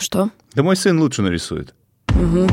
[0.00, 0.30] Что?
[0.54, 1.74] Да мой сын лучше нарисует.
[2.08, 2.48] Угу.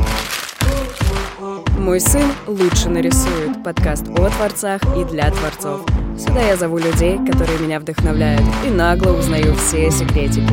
[1.80, 3.64] Мой сын лучше нарисует.
[3.64, 5.88] Подкаст о творцах и для творцов.
[6.20, 10.44] Сюда я зову людей, которые меня вдохновляют, и нагло узнаю все секретики.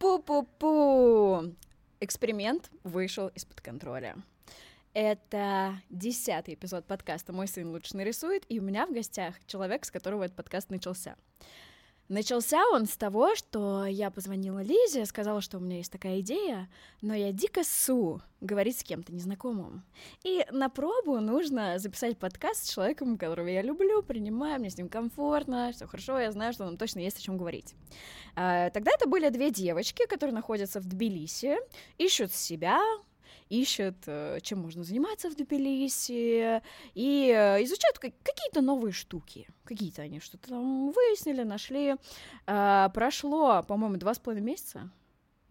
[0.00, 1.54] Пу-пу-пу!
[2.00, 4.16] Эксперимент вышел из-под контроля.
[4.92, 9.90] Это десятый эпизод подкаста «Мой сын лучше нарисует», и у меня в гостях человек, с
[9.90, 11.14] которого этот подкаст начался.
[12.08, 16.68] Начался он с того, что я позвонила Лизе, сказала, что у меня есть такая идея,
[17.02, 19.84] но я дико су говорить с кем-то незнакомым.
[20.24, 24.88] И на пробу нужно записать подкаст с человеком, которого я люблю, принимаю, мне с ним
[24.88, 27.76] комфортно, все хорошо, я знаю, что нам точно есть о чем говорить.
[28.34, 31.58] А, тогда это были две девочки, которые находятся в Тбилиси,
[31.96, 32.80] ищут себя,
[33.50, 36.62] ищет, э, чем можно заниматься в Тбилиси,
[36.94, 39.48] и э, изучают какие-то новые штуки.
[39.64, 41.96] Какие-то они что-то там выяснили, нашли.
[42.46, 44.90] А, прошло, по-моему, два с половиной месяца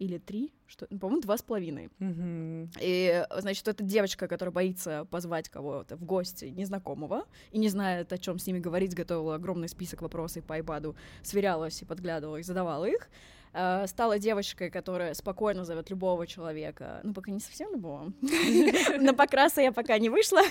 [0.00, 1.90] или три, что, ну, по-моему, два с половиной.
[1.98, 2.70] Mm-hmm.
[2.80, 8.18] И, значит, эта девочка, которая боится позвать кого-то в гости незнакомого и не знает, о
[8.18, 12.86] чем с ними говорить, готовила огромный список вопросов по айпаду, сверялась и подглядывала и задавала
[12.86, 13.10] их.
[13.52, 17.00] Uh, стала девочкой, которая спокойно зовет любого человека.
[17.02, 18.12] Ну, пока не совсем любого.
[19.00, 20.42] На покраса я пока не вышла,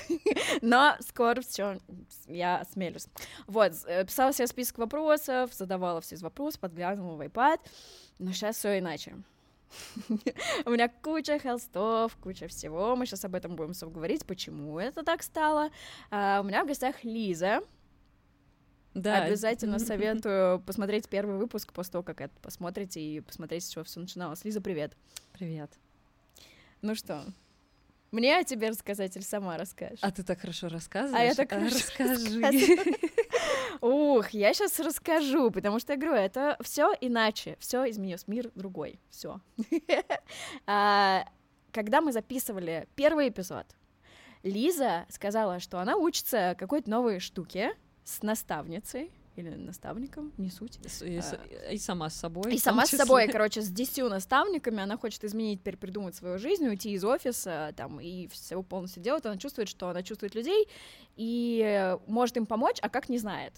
[0.62, 1.78] но скоро все,
[2.28, 3.08] я смелюсь.
[3.48, 7.60] Вот, э, писала себе список вопросов, задавала все вопросы, подглядывала в iPad,
[8.20, 9.16] но сейчас все иначе.
[10.66, 12.96] У меня куча холстов, куча всего.
[12.98, 15.70] Мы сейчас об этом будем говорить, почему это так стало.
[16.12, 17.62] Uh, у меня в гостях Лиза,
[18.94, 19.24] да.
[19.24, 24.00] Обязательно советую посмотреть первый выпуск после того, как это посмотрите, и посмотреть, с чего все
[24.00, 24.44] начиналось.
[24.44, 24.94] Лиза, привет.
[25.34, 25.72] Привет.
[26.82, 27.26] Ну что,
[28.12, 30.00] мне о тебе рассказать или сама расскажешь?
[30.02, 31.22] А ты так хорошо рассказываешь.
[31.22, 32.42] А я так хорошо Расскажи.
[33.82, 39.00] Ух, я сейчас расскажу, потому что я говорю, это все иначе, все изменилось, мир другой,
[39.10, 39.40] все.
[40.66, 41.26] А,
[41.72, 43.66] когда мы записывали первый эпизод,
[44.42, 47.76] Лиза сказала, что она учится какой-то новой штуке,
[48.10, 50.80] с наставницей или наставником, не суть.
[51.02, 52.56] И, а, и сама с собой.
[52.56, 54.82] И сама с собой, короче, с десятью наставниками.
[54.82, 59.26] Она хочет изменить, теперь придумать свою жизнь, уйти из офиса там и все полностью делать.
[59.26, 60.68] Она чувствует, что она чувствует людей
[61.16, 63.54] и может им помочь, а как не знает.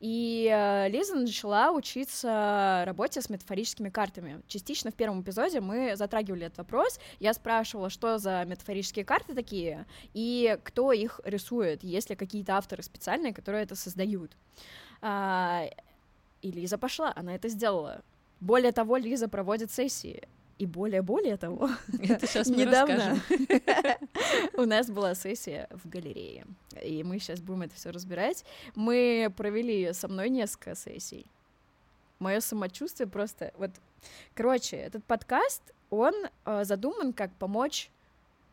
[0.00, 4.42] И э, Лиза начала учиться работе с метафорическими картами.
[4.46, 7.00] Частично в первом эпизоде мы затрагивали этот вопрос.
[7.18, 12.82] Я спрашивала, что за метафорические карты такие, и кто их рисует, есть ли какие-то авторы
[12.82, 14.32] специальные, которые это создают.
[15.00, 15.64] А,
[16.42, 18.02] и Лиза пошла, она это сделала.
[18.40, 20.28] Более того, Лиза проводит сессии.
[20.58, 21.68] И более-более того,
[22.02, 23.20] это сейчас недавно
[24.56, 26.46] у нас была сессия в галерее,
[26.82, 28.44] и мы сейчас будем это все разбирать.
[28.74, 31.26] Мы провели со мной несколько сессий.
[32.18, 33.70] Мое самочувствие просто вот,
[34.34, 36.14] короче, этот подкаст он
[36.46, 37.90] э, задуман как помочь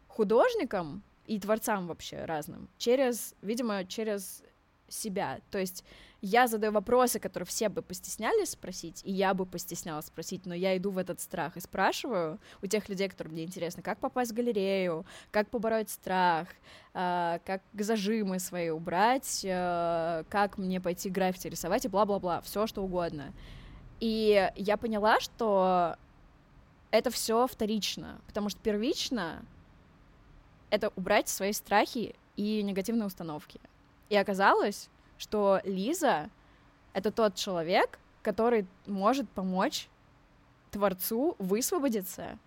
[0.10, 4.44] художникам и творцам вообще разным через, видимо, через
[4.90, 5.40] себя.
[5.50, 5.84] То есть
[6.26, 10.78] я задаю вопросы, которые все бы постеснялись спросить, и я бы постеснялась спросить, но я
[10.78, 14.34] иду в этот страх и спрашиваю у тех людей, которым мне интересно, как попасть в
[14.34, 16.48] галерею, как побороть страх,
[16.94, 22.84] э, как зажимы свои убрать, э, как мне пойти граффити рисовать и бла-бла-бла, все что
[22.84, 23.34] угодно.
[24.00, 25.98] И я поняла, что
[26.92, 29.44] это все вторично, потому что первично
[30.70, 33.60] это убрать свои страхи и негативные установки.
[34.08, 36.30] И оказалось, что Лиза—
[36.94, 39.90] это тот человек, который может помочь
[40.72, 42.38] творцу высвободиться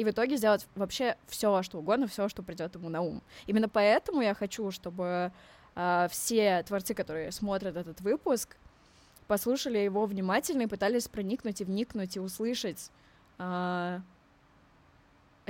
[0.00, 3.22] и в итоге сделать вообще все, что угодно, все, что придет ему на ум.
[3.46, 5.30] Именно поэтому я хочу, чтобы
[5.76, 8.56] э, все творцы, которые смотрят этот выпуск,
[9.26, 12.90] послушали его внимательно и пытались проникнуть и вникнуть и услышать
[13.38, 14.00] э,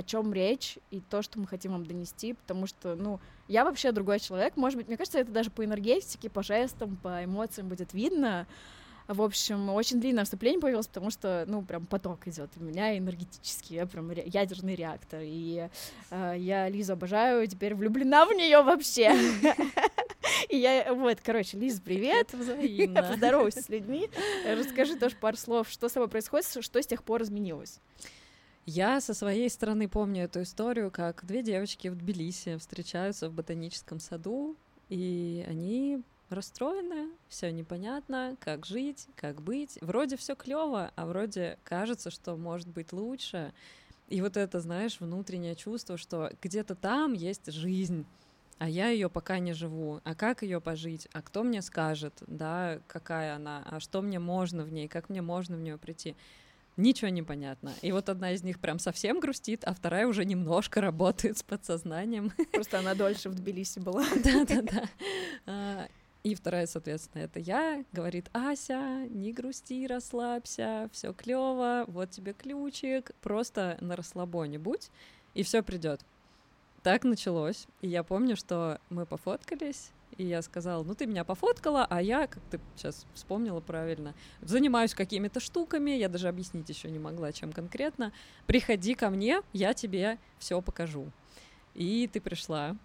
[0.01, 3.91] о чем речь и то, что мы хотим вам донести, потому что, ну, я вообще
[3.91, 7.93] другой человек, может быть, мне кажется, это даже по энергетике, по жестам, по эмоциям будет
[7.93, 8.47] видно.
[9.07, 13.75] В общем, очень длинное вступление появилось, потому что, ну, прям поток идет у меня энергетический,
[13.75, 15.19] я прям ядерный реактор.
[15.23, 15.67] И
[16.11, 19.13] э, я Лизу обожаю, теперь влюблена в нее вообще.
[20.49, 22.29] И я, вот, короче, Лиза, привет.
[23.09, 24.09] Поздоровайся с людьми.
[24.45, 27.79] Расскажи тоже пару слов, что с тобой происходит, что с тех пор изменилось.
[28.65, 33.99] Я со своей стороны помню эту историю, как две девочки в Тбилиси встречаются в ботаническом
[33.99, 34.55] саду,
[34.87, 39.77] и они расстроены, все непонятно, как жить, как быть.
[39.81, 43.51] Вроде все клево, а вроде кажется, что может быть лучше.
[44.09, 48.05] И вот это, знаешь, внутреннее чувство, что где-то там есть жизнь,
[48.59, 52.79] а я ее пока не живу, а как ее пожить, а кто мне скажет, да,
[52.87, 56.15] какая она, а что мне можно в ней, как мне можно в нее прийти.
[56.77, 57.73] Ничего не понятно.
[57.81, 62.31] И вот одна из них прям совсем грустит, а вторая уже немножко работает с подсознанием.
[62.53, 64.05] Просто она дольше в Тбилиси была.
[64.23, 64.83] Да-да-да.
[65.45, 65.87] А,
[66.23, 73.11] и вторая, соответственно, это я, говорит, Ася, не грусти, расслабься, все клево, вот тебе ключик,
[73.21, 74.91] просто на расслабоне будь,
[75.33, 76.01] и все придет.
[76.83, 77.67] Так началось.
[77.81, 82.27] И я помню, что мы пофоткались, и я сказала, ну ты меня пофоткала, а я,
[82.27, 87.51] как ты сейчас вспомнила правильно, занимаюсь какими-то штуками, я даже объяснить еще не могла, чем
[87.51, 88.11] конкретно.
[88.45, 91.11] Приходи ко мне, я тебе все покажу.
[91.73, 92.75] И ты пришла.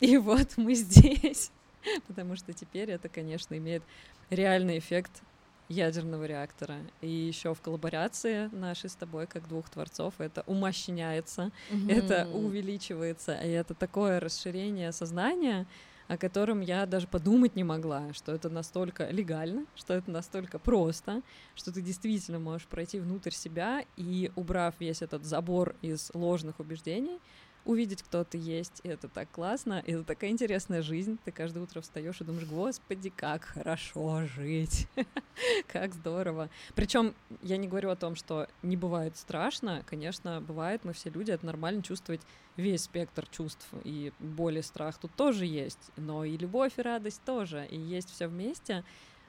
[0.00, 1.50] И вот мы здесь.
[2.06, 3.82] потому что теперь это, конечно, имеет
[4.30, 5.22] реальный эффект
[5.68, 6.76] ядерного реактора.
[7.00, 11.92] И еще в коллаборации нашей с тобой, как двух творцов, это умощняется, mm-hmm.
[11.92, 15.66] это увеличивается, и это такое расширение сознания,
[16.08, 21.22] о котором я даже подумать не могла, что это настолько легально, что это настолько просто,
[21.54, 27.18] что ты действительно можешь пройти внутрь себя и, убрав весь этот забор из ложных убеждений,
[27.66, 31.18] увидеть, кто ты есть, и это так классно, и это такая интересная жизнь.
[31.24, 34.86] Ты каждое утро встаешь и думаешь, господи, как хорошо жить,
[35.66, 36.48] как здорово.
[36.74, 41.32] Причем я не говорю о том, что не бывает страшно, конечно, бывает, мы все люди,
[41.32, 42.22] это нормально чувствовать
[42.56, 47.20] весь спектр чувств, и боль и страх тут тоже есть, но и любовь, и радость
[47.24, 48.84] тоже, и есть все вместе,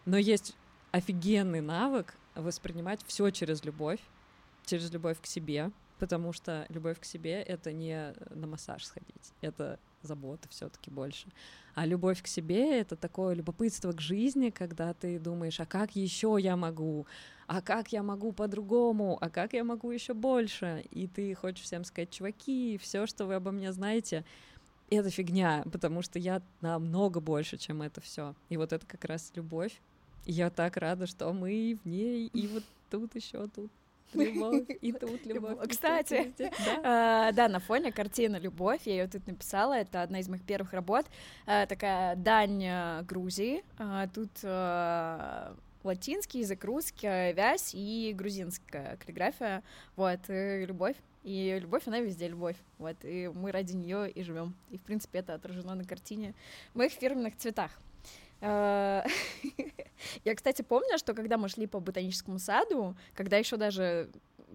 [0.06, 0.56] но есть
[0.92, 4.00] офигенный навык воспринимать все через любовь,
[4.66, 9.80] через любовь к себе, потому что любовь к себе— это не на массаж сходить, это
[10.02, 11.28] забота все-таки больше.
[11.76, 16.38] А любовь к себе— это такое любопытство к жизни, когда ты думаешь, а как еще
[16.40, 17.06] я могу,
[17.48, 21.84] а как я могу по-другому, а как я могу еще больше, и ты хочешь всем
[21.84, 24.26] сказать, чуваки, все, что вы обо мне знаете,
[24.90, 28.36] это фигня, потому что я намного больше, чем это все.
[28.50, 29.82] И вот это как раз любовь.
[30.26, 33.72] Я так рада, что мы в ней, и вот тут еще тут
[34.14, 35.70] Любовь, и тут любовь.
[35.70, 37.32] Кстати, да?
[37.36, 41.06] да, на фоне картины «Любовь», я ее тут написала, это одна из моих первых работ,
[41.46, 49.64] а, такая дань э, Грузии, а, тут э, латинский язык, русский, вязь и грузинская каллиграфия,
[49.96, 50.96] вот, и любовь.
[51.24, 52.56] И любовь, она везде любовь.
[52.78, 54.56] Вот, и мы ради нее и живем.
[54.70, 56.34] И, в принципе, это отражено на картине
[56.74, 57.72] в моих фирменных цветах.
[58.42, 59.04] Э,
[60.26, 64.10] я, кстати, помню, что когда мы шли по ботаническому саду, когда еще даже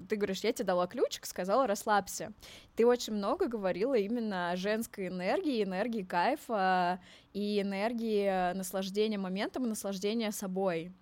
[0.08, 2.32] ты говоришь, я тебе дала ключик, сказала, расслабься.
[2.76, 7.00] Ты очень много говорила именно о женской энергии, энергии кайфа
[7.32, 10.93] и энергии наслаждения моментом наслаждения собой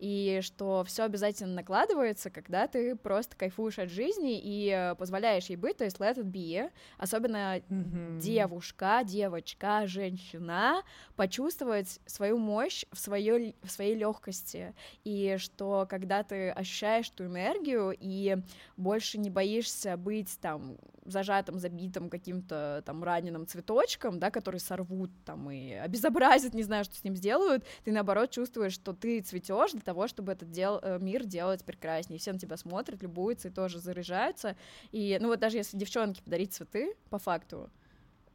[0.00, 5.76] и что все обязательно накладывается, когда ты просто кайфуешь от жизни и позволяешь ей быть,
[5.76, 8.18] то есть let it be, особенно mm-hmm.
[8.18, 10.82] девушка, девочка, женщина,
[11.16, 14.74] почувствовать свою мощь в, своей в своей легкости,
[15.04, 18.38] и что когда ты ощущаешь ту энергию и
[18.78, 25.50] больше не боишься быть там зажатым, забитым каким-то там раненым цветочком, да, который сорвут там
[25.50, 29.80] и обезобразят, не знаю, что с ним сделают, ты наоборот чувствуешь, что ты цветешь для
[29.90, 32.20] того, чтобы этот дел, э, мир делать прекраснее.
[32.20, 34.56] Все на тебя смотрят, любуются и тоже заряжаются.
[34.92, 37.70] И, ну вот даже если девчонке подарить цветы, по факту,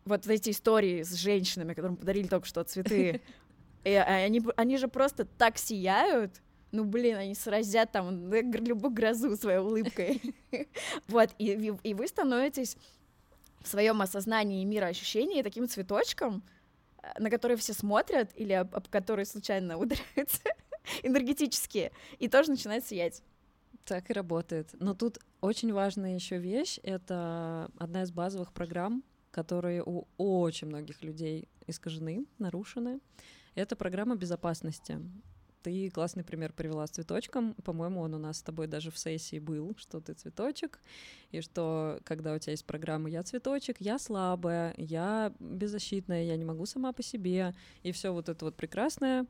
[0.04, 3.22] вот эти истории с женщинами, которым подарили только что цветы,
[3.86, 6.42] и они, они же просто так сияют,
[6.74, 10.22] ну, блин, они сразят там любую грозу своей улыбкой.
[11.08, 12.76] Вот, и, вы становитесь
[13.62, 16.44] в своем осознании мира ощущений таким цветочком,
[17.02, 20.42] э, на который все смотрят или об, об который случайно ударяются
[21.04, 23.22] энергетически, и тоже начинает сиять.
[23.86, 24.70] Так и работает.
[24.80, 31.04] Но тут очень важная еще вещь— это одна из базовых программ, которые у очень многих
[31.04, 33.00] людей искажены, нарушены.
[33.54, 35.00] Это программа безопасности.
[35.62, 37.56] Ты классный пример привела с цветочком.
[37.64, 40.80] По-моему, он у нас с тобой даже в сессии был, что ты цветочек,
[41.32, 46.46] и что когда у тебя есть программа «Я цветочек», «Я слабая», «Я беззащитная», «Я не
[46.46, 49.26] могу сама по себе», и все вот это вот прекрасное,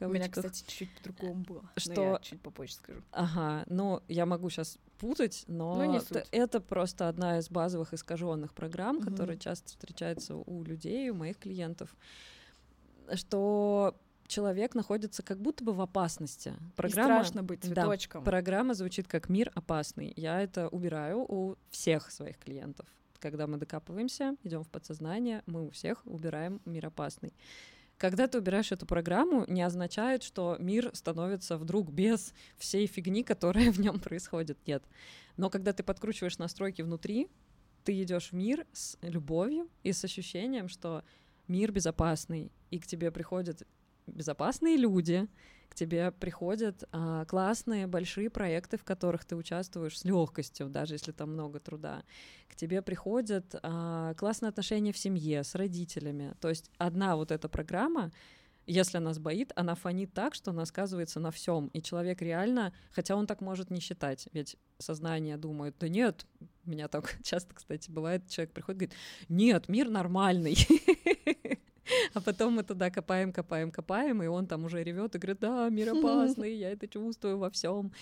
[0.00, 1.70] у меня, кстати, чуть-чуть по-другому было.
[1.76, 2.02] Что...
[2.02, 3.02] я чуть попозже скажу.
[3.12, 6.00] Ага, ну, я могу сейчас путать, но ну,
[6.32, 9.10] это просто одна из базовых искаженных программ, угу.
[9.10, 11.94] которые часто встречаются у людей, у моих клиентов,
[13.14, 16.54] что человек находится как будто бы в опасности.
[16.74, 18.24] Программа, И страшно быть цветочком.
[18.24, 20.12] Да, программа звучит как мир опасный.
[20.16, 22.86] Я это убираю у всех своих клиентов.
[23.18, 27.32] Когда мы докапываемся, идем в подсознание, мы у всех убираем мир опасный.
[27.98, 33.70] Когда ты убираешь эту программу, не означает, что мир становится вдруг без всей фигни, которая
[33.72, 34.58] в нем происходит.
[34.66, 34.84] Нет.
[35.36, 37.28] Но когда ты подкручиваешь настройки внутри,
[37.84, 41.04] ты идешь в мир с любовью и с ощущением, что
[41.48, 43.62] мир безопасный, и к тебе приходят
[44.06, 45.28] безопасные люди,
[45.68, 51.12] к тебе приходят а, классные большие проекты, в которых ты участвуешь с легкостью, даже если
[51.12, 52.02] там много труда.
[52.48, 56.34] К тебе приходят а, классные отношения в семье, с родителями.
[56.40, 58.12] То есть одна вот эта программа,
[58.66, 61.68] если она сбоит, она фонит так, что она сказывается на всем.
[61.68, 66.26] И человек реально, хотя он так может не считать, ведь сознание думает, да нет,
[66.64, 68.98] у меня так часто, кстати, бывает, человек приходит и говорит,
[69.28, 70.56] нет, мир нормальный.
[72.14, 75.68] А потом мы туда копаем, копаем, копаем, и он там уже ревет и говорит, да,
[75.68, 77.92] мир опасный, я это чувствую во всем.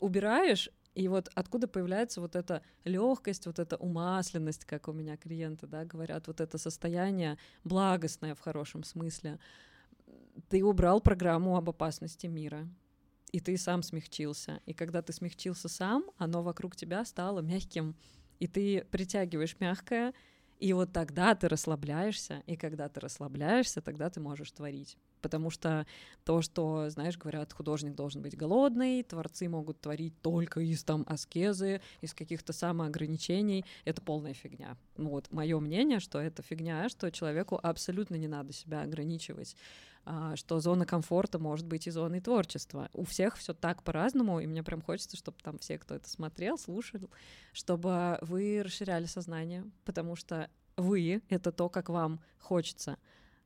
[0.00, 5.66] Убираешь, и вот откуда появляется вот эта легкость, вот эта умасленность, как у меня клиенты,
[5.66, 9.38] да, говорят, вот это состояние благостное в хорошем смысле.
[10.48, 12.68] Ты убрал программу об опасности мира,
[13.32, 14.60] и ты сам смягчился.
[14.66, 17.94] И когда ты смягчился сам, оно вокруг тебя стало мягким,
[18.38, 20.14] и ты притягиваешь мягкое,
[20.58, 24.96] и вот тогда ты расслабляешься, и когда ты расслабляешься, тогда ты можешь творить.
[25.20, 25.86] Потому что
[26.24, 31.80] то, что, знаешь, говорят, художник должен быть голодный, творцы могут творить только из там аскезы,
[32.00, 34.76] из каких-то самоограничений, это полная фигня.
[34.96, 39.56] Ну вот мое мнение, что это фигня, что человеку абсолютно не надо себя ограничивать.
[40.10, 42.88] А, что зона комфорта может быть и зоной творчества.
[42.94, 46.56] У всех все так по-разному, и мне прям хочется, чтобы там все, кто это смотрел,
[46.56, 47.10] слушал,
[47.52, 50.48] чтобы вы расширяли сознание, потому что
[50.78, 52.96] вы— это то, как вам хочется.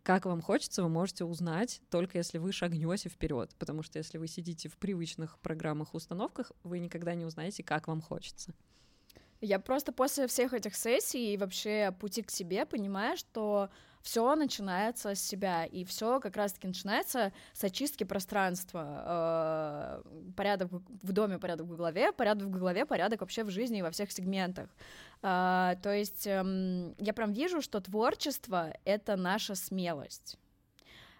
[0.02, 4.26] Как вам хочется, вы можете узнать только если вы шагнете вперед, потому что если вы
[4.26, 8.52] сидите в привычных программах, установках, вы никогда не узнаете, как вам хочется.
[9.40, 13.70] Я просто после всех этих сессий и вообще пути к себе понимаю, что
[14.02, 20.02] все начинается с себя, и все как раз-таки начинается с очистки пространства.
[20.04, 23.82] Э, порядок в доме, порядок в голове, порядок в голове, порядок вообще в жизни и
[23.82, 24.68] во всех сегментах.
[25.22, 30.36] Э, то есть эм, я прям вижу, что творчество— это наша смелость.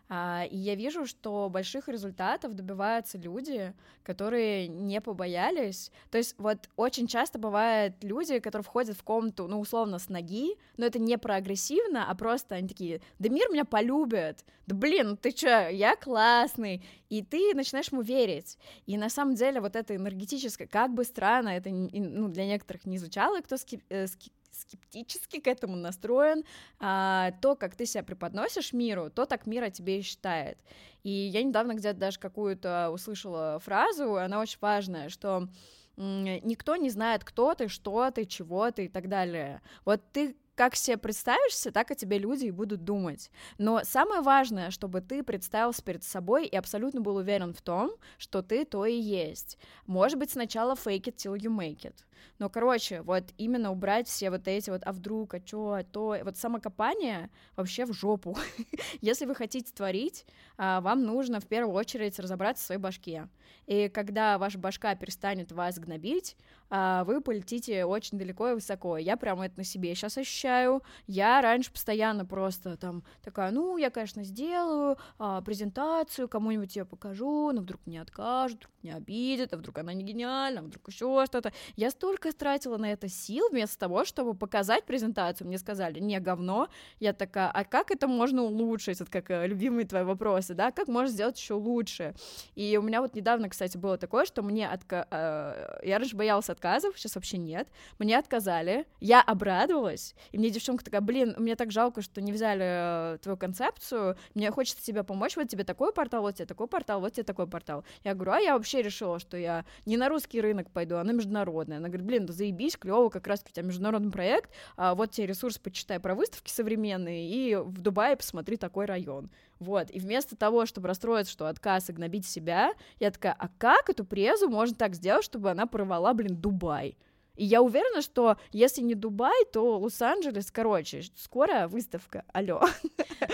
[0.08, 5.90] А, и я вижу, что больших результатов добиваются люди, которые не побоялись.
[6.10, 10.56] То есть вот очень часто бывают люди, которые входят в комнату, ну, условно, с ноги,
[10.76, 15.16] но это не про агрессивно, а просто они такие, да мир меня полюбит, да блин,
[15.16, 18.58] ты чё, я классный, и ты начинаешь ему верить.
[18.86, 22.98] И на самом деле вот это энергетическое, как бы странно это ну, для некоторых не
[22.98, 24.06] звучало, кто скеп э,
[24.52, 26.44] скептически к этому настроен,
[26.78, 30.58] а, то, как ты себя преподносишь миру, то так мир о тебе и считает.
[31.02, 35.48] И я недавно где-то даже какую-то услышала фразу, она очень важная, что
[35.96, 39.60] никто не знает, кто ты, что ты, чего ты и так далее.
[39.84, 43.32] Вот ты как себе представишься, так о тебе люди и будут думать.
[43.58, 48.42] Но самое важное, чтобы ты представился перед собой и абсолютно был уверен в том, что
[48.42, 49.58] ты то и есть.
[49.86, 51.96] Может быть, сначала fake it till you make it.
[52.38, 56.16] Но, короче, вот именно убрать все вот эти вот, а вдруг, а чё, а то,
[56.22, 58.36] вот самокопание вообще в жопу.
[59.00, 60.24] Если вы хотите творить,
[60.56, 63.28] а, вам нужно в первую очередь разобраться в своей башке.
[63.66, 66.36] И когда ваша башка перестанет вас гнобить,
[66.72, 68.96] вы полетите очень далеко и высоко.
[68.96, 70.82] Я прямо это на себе сейчас ощущаю.
[71.06, 77.52] Я раньше постоянно просто там такая, ну, я, конечно, сделаю а, презентацию, кому-нибудь ее покажу,
[77.52, 81.24] но вдруг мне откажут, вдруг меня обидят, а вдруг она не гениальна, а вдруг еще
[81.26, 81.52] что-то.
[81.76, 85.46] Я столько тратила на это сил вместо того, чтобы показать презентацию.
[85.46, 86.68] Мне сказали, не, говно.
[87.00, 89.00] Я такая, а как это можно улучшить?
[89.00, 90.70] Это как э, любимые твои вопросы, да?
[90.70, 92.14] Как можно сделать еще лучше?
[92.54, 95.06] И у меня вот недавно, кстати, было такое, что мне отка...
[95.10, 97.68] Э, я раньше боялась отказов, сейчас вообще нет.
[97.98, 103.14] Мне отказали, я обрадовалась, и мне девчонка такая, блин, мне так жалко, что не взяли
[103.14, 107.00] э, твою концепцию, мне хочется тебе помочь, вот тебе такой портал, вот тебе такой портал,
[107.00, 107.84] вот тебе такой портал.
[108.04, 111.10] Я говорю, а я вообще решила, что я не на русский рынок пойду, а на
[111.10, 111.78] международный.
[111.78, 115.26] Она говорит, блин, да заебись, клево, как раз у тебя международный проект, а вот тебе
[115.26, 119.30] ресурс, почитай про выставки современные, и в Дубае посмотри такой район.
[119.62, 123.88] Вот, и вместо того, чтобы расстроиться, что отказ и гнобить себя, я такая, а как
[123.88, 126.96] эту презу можно так сделать, чтобы она порвала, блин, Дубай?
[127.36, 132.60] И я уверена, что если не Дубай, то Лос-Анджелес, короче, скоро выставка, алло.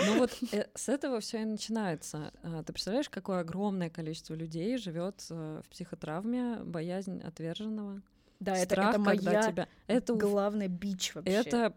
[0.05, 2.31] Ну вот э, с этого все и начинается.
[2.43, 8.03] А, ты представляешь, какое огромное количество людей живет э, в психотравме, боязнь отверженного?
[8.39, 9.67] Да, Страх, это, это моя тебя...
[9.87, 11.33] это главный бич вообще.
[11.33, 11.75] Это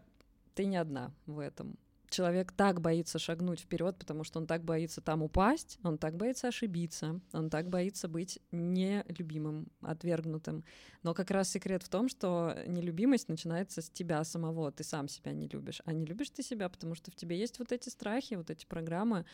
[0.53, 1.75] ты не одна в этом
[2.13, 6.47] человек так боится шагнуть вперед, потому что он так боится там упасть, он так боится
[6.47, 10.63] ошибиться, он так боится быть нелюбимым, отвергнутым.
[11.01, 15.33] Но как раз секрет в том, что нелюбимость начинается с тебя самого, ты сам себя
[15.33, 15.81] не любишь.
[15.85, 18.65] А не любишь ты себя, потому что в тебе есть вот эти страхи, вот эти
[18.65, 19.25] программы,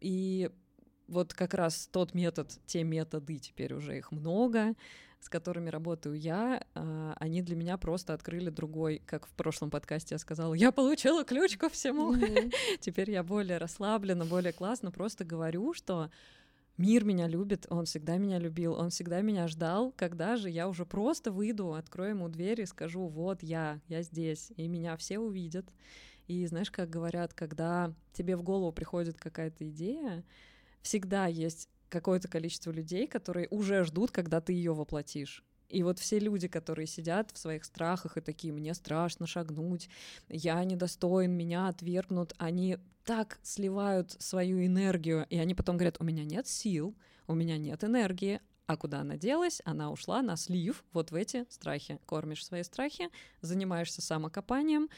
[0.00, 0.50] и
[1.06, 4.74] вот как раз тот метод, те методы, теперь уже их много,
[5.24, 10.16] с которыми работаю я, а, они для меня просто открыли другой, как в прошлом подкасте
[10.16, 12.14] я сказала, я получила ключ ко всему.
[12.80, 16.10] Теперь я более расслаблена, более классно, просто говорю, что
[16.76, 20.84] Мир меня любит, он всегда меня любил, он всегда меня ждал, когда же я уже
[20.84, 25.66] просто выйду, открою ему дверь и скажу, вот я, я здесь, и меня все увидят.
[26.26, 30.24] И знаешь, как говорят, когда тебе в голову приходит какая-то идея,
[30.82, 35.44] всегда есть какое-то количество людей, которые уже ждут, когда ты ее воплотишь.
[35.68, 39.88] И вот все люди, которые сидят в своих страхах и такие, мне страшно шагнуть,
[40.28, 46.24] я недостоин, меня отвергнут, они так сливают свою энергию, и они потом говорят, у меня
[46.24, 46.94] нет сил,
[47.26, 49.60] у меня нет энергии, а куда она делась?
[49.64, 51.98] Она ушла на слив вот в эти страхи.
[52.06, 53.10] Кормишь свои страхи,
[53.42, 54.88] занимаешься самокопанием,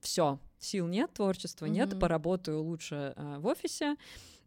[0.00, 1.70] все, сил нет, творчества mm-hmm.
[1.70, 3.96] нет, поработаю лучше э, в офисе,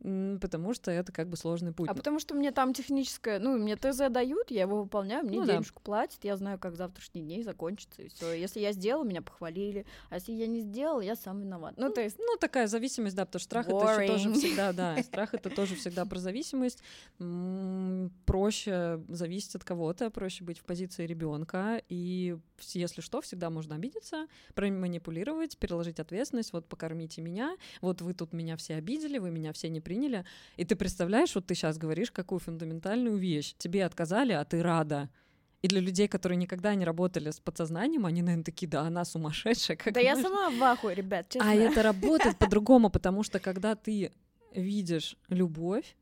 [0.02, 1.90] потому что это как бы сложный путь.
[1.90, 5.46] А потому что мне там техническое, ну, мне ТЗ дают, я его выполняю, мне ну,
[5.46, 5.86] денежку да.
[5.86, 8.34] платят, я знаю, как завтрашний день закончится, и все.
[8.34, 11.76] Если я сделала, меня похвалили, а если я не сделала, я сам виноват.
[11.78, 12.18] Ну, то есть...
[12.20, 14.04] Ну, такая зависимость, да, потому что страх Boring.
[14.04, 16.84] это тоже всегда, да, страх это тоже всегда про зависимость.
[18.26, 22.38] Проще зависеть от кого-то, проще быть в позиции ребенка, и
[22.74, 28.58] если что, всегда можно обидеться, проманипулировать, переложить ответственность, вот покормите меня, вот вы тут меня
[28.58, 30.26] все обидели, вы меня все не приняли.
[30.58, 33.56] И ты представляешь, вот ты сейчас говоришь, какую фундаментальную вещь.
[33.58, 35.10] Тебе отказали, а ты рада.
[35.62, 39.78] И для людей, которые никогда не работали с подсознанием, они, наверное, такие, да, она сумасшедшая.
[39.78, 41.50] Как да я сама в ахуе, ребят, честно.
[41.50, 44.12] А это работает по-другому, потому что когда ты
[44.54, 45.96] видишь любовь,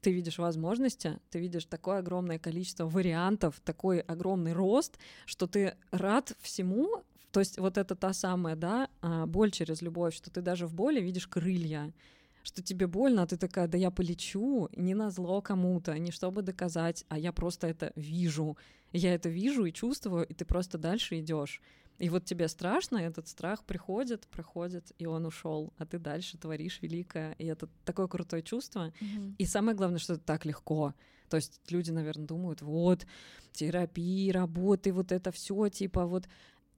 [0.00, 6.32] ты видишь возможности, ты видишь такое огромное количество вариантов, такой огромный рост, что ты рад
[6.40, 7.02] всему.
[7.30, 10.74] То есть вот это та самая, да, а, боль через любовь, что ты даже в
[10.74, 11.92] боли видишь крылья
[12.42, 16.42] что тебе больно, а ты такая, да я полечу, не на зло кому-то, не чтобы
[16.42, 18.56] доказать, а я просто это вижу.
[18.92, 21.60] Я это вижу и чувствую, и ты просто дальше идешь.
[21.98, 26.80] И вот тебе страшно, этот страх приходит, проходит, и он ушел, а ты дальше творишь
[26.82, 28.92] великое, и это такое крутое чувство.
[29.00, 29.34] Mm-hmm.
[29.38, 30.94] И самое главное, что это так легко.
[31.28, 33.06] То есть люди, наверное, думают, вот
[33.52, 36.28] терапия, работы, вот это все, типа вот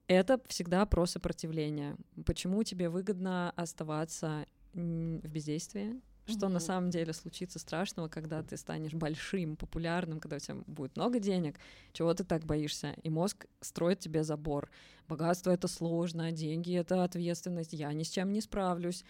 [0.07, 1.96] это всегда про сопротивление.
[2.27, 6.49] Почему тебе выгодно оставаться в бездействии, что mm-hmm.
[6.49, 11.19] на самом деле случится страшного, когда ты станешь большим, популярным, когда у тебя будет много
[11.19, 11.59] денег,
[11.93, 12.95] чего ты так боишься?
[13.03, 14.71] И мозг строит тебе забор.
[15.09, 19.05] Богатство— это сложно, деньги— это ответственность, я ни с чем не справлюсь.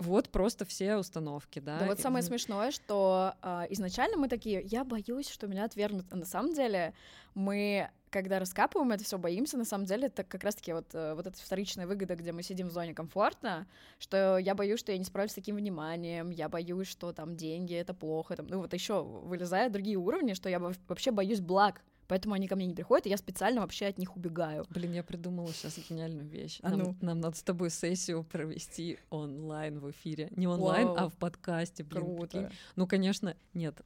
[0.00, 1.78] Вот просто все установки, да.
[1.78, 6.16] Да, вот самое смешное, что э, изначально мы такие, я боюсь, что меня отвергнут, а
[6.16, 6.94] на самом деле
[7.34, 11.26] мы когда раскапываем это все, боимся, на самом деле, это как раз-таки вот, э, вот
[11.26, 15.04] эта вторичная выгода, где мы сидим в зоне комфортно, что я боюсь, что я не
[15.04, 19.02] справлюсь с таким вниманием, я боюсь, что там деньги— это плохо, там, ну вот еще
[19.02, 23.08] вылезают другие уровни, что я вообще боюсь благ, поэтому они ко мне не приходят, и
[23.08, 24.66] я специально вообще от них убегаю.
[24.68, 26.58] Блин, я придумала сейчас гениальную вещь.
[26.60, 26.96] А нам, ну.
[27.00, 30.28] нам надо с тобой сессию провести онлайн в эфире.
[30.34, 30.96] Не онлайн, Вау.
[30.98, 31.84] а в подкасте.
[31.84, 32.26] Блин, Круто.
[32.26, 32.58] Прикинь.
[32.74, 33.80] Ну, конечно, нет,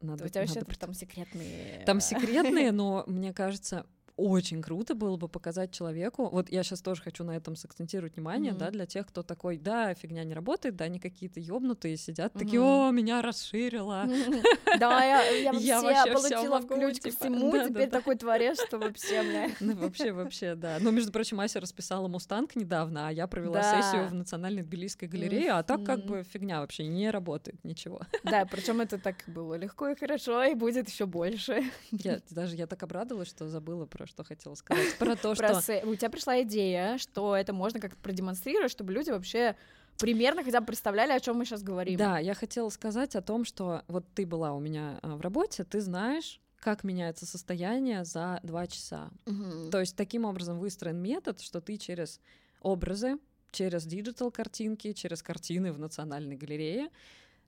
[0.00, 0.78] надо, у тебя вообще надо...
[0.78, 1.82] там секретные...
[1.84, 6.28] Там секретные, но мне кажется, очень круто было бы показать человеку.
[6.28, 8.58] Вот я сейчас тоже хочу на этом сакцентировать внимание, mm-hmm.
[8.58, 12.38] да, для тех, кто такой, да, фигня не работает, да, они какие-то ёбнутые сидят, mm-hmm.
[12.38, 14.06] такие, о, меня расширило.
[14.78, 19.50] Да, я вообще получила ключ ко типа, всему, теперь такой творец, что вообще, бля.
[19.60, 20.78] Ну, вообще, вообще, да.
[20.80, 25.52] Ну, между прочим, Ася расписала «Мустанг» недавно, а я провела сессию в Национальной Тбилисской галерее,
[25.52, 28.00] а так как бы фигня вообще не работает, ничего.
[28.24, 31.62] Да, причем это так было легко и хорошо, и будет еще больше.
[31.90, 34.98] Я даже я так обрадовалась, что забыла про про что хотела сказать.
[34.98, 35.62] Про то, что...
[35.84, 39.56] У тебя пришла идея, что это можно как-то продемонстрировать, чтобы люди вообще
[39.98, 41.96] примерно хотя бы представляли, о чем мы сейчас говорим.
[41.96, 45.64] Да, я хотела сказать о том, что вот ты была у меня а, в работе,
[45.64, 49.10] ты знаешь, как меняется состояние за два часа.
[49.26, 49.70] Угу.
[49.70, 52.20] То есть таким образом выстроен метод, что ты через
[52.60, 53.18] образы,
[53.52, 56.90] через digital картинки, через картины в Национальной галерее,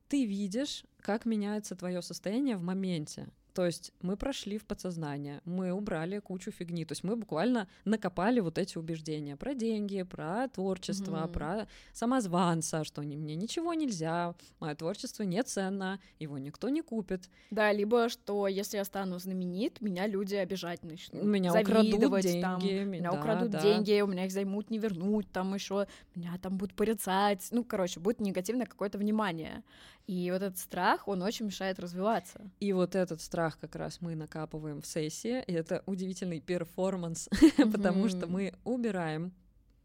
[0.09, 3.29] ты видишь, как меняется твое состояние в моменте.
[3.57, 8.41] То есть мы прошли в подсознание, мы убрали кучу фигни, то есть мы буквально накопали
[8.41, 11.33] вот эти убеждения про деньги, про творчество, mm-hmm.
[11.33, 17.31] про самозванца, что мне ничего нельзя, мое творчество не ценно, его никто не купит.
[17.51, 21.25] Да, либо что если я стану знаменит, меня люди обижать начнут.
[21.25, 22.43] Меня украдут деньги.
[22.43, 23.63] Там, меня да, украдут да.
[23.63, 27.49] деньги, у меня их займут не вернут, там еще меня там будут порицать.
[27.53, 29.65] Ну, короче, будет негативное какое-то внимание.
[30.07, 32.41] И вот этот страх, он очень мешает развиваться.
[32.61, 37.29] И вот этот страх как раз мы накапываем в сессии, и это удивительный перформанс,
[37.73, 39.33] потому что мы убираем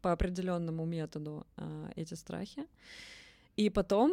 [0.00, 2.66] по определенному методу а, эти страхи,
[3.56, 4.10] и потом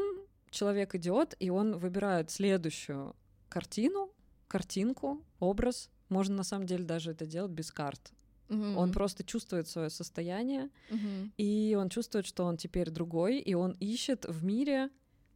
[0.51, 3.15] человек идет, и он выбирает следующую
[3.49, 4.11] картину,
[4.47, 5.89] картинку, образ.
[6.09, 8.11] Можно на самом деле даже это делать без карт.
[8.49, 8.77] Мгм.
[8.77, 11.31] Он просто чувствует свое состояние, Мгм.
[11.37, 14.89] и он чувствует, что он теперь другой, и он ищет в мире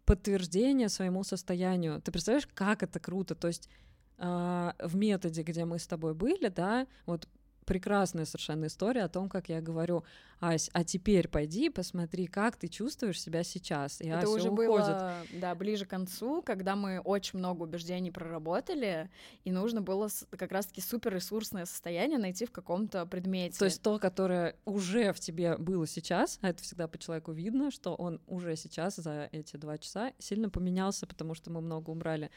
[0.06, 2.02] подтверждение своему состоянию.
[2.02, 3.36] Ты представляешь, как это круто?
[3.36, 3.70] То есть
[4.18, 7.28] а, в методе, где мы с тобой были, да, вот
[7.64, 10.04] прекрасная совершенно история о том, как я говорю,
[10.40, 14.02] Ась, а теперь пойди посмотри, как ты чувствуешь себя сейчас.
[14.02, 14.72] И Это Ася уже уходит.
[14.72, 19.10] было, да, ближе к концу, когда мы очень много убеждений проработали,
[19.46, 23.58] и нужно было как раз-таки суперресурсное состояние найти в каком-то предмете.
[23.58, 27.72] То есть то, которое уже в тебе было сейчас, а это всегда по человеку видно,
[27.72, 32.30] что он уже сейчас за эти два часа сильно поменялся, потому что мы много убрали.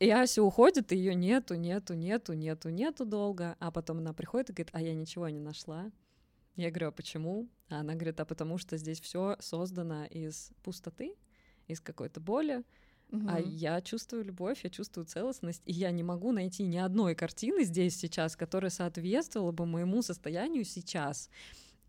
[0.00, 4.50] И Ася уходит, и ее нету, нету, нету, нету, нету долго, а потом она приходит
[4.50, 5.90] и говорит, а я ничего не нашла.
[6.56, 7.48] Я говорю, а почему?
[7.68, 11.14] А она говорит, а потому что здесь все создано из пустоты,
[11.68, 12.62] из какой-то боли,
[13.10, 13.28] Мгм.
[13.28, 17.64] а я чувствую любовь, я чувствую целостность, и я не могу найти ни одной картины
[17.64, 21.30] здесь сейчас, которая соответствовала бы моему состоянию сейчас.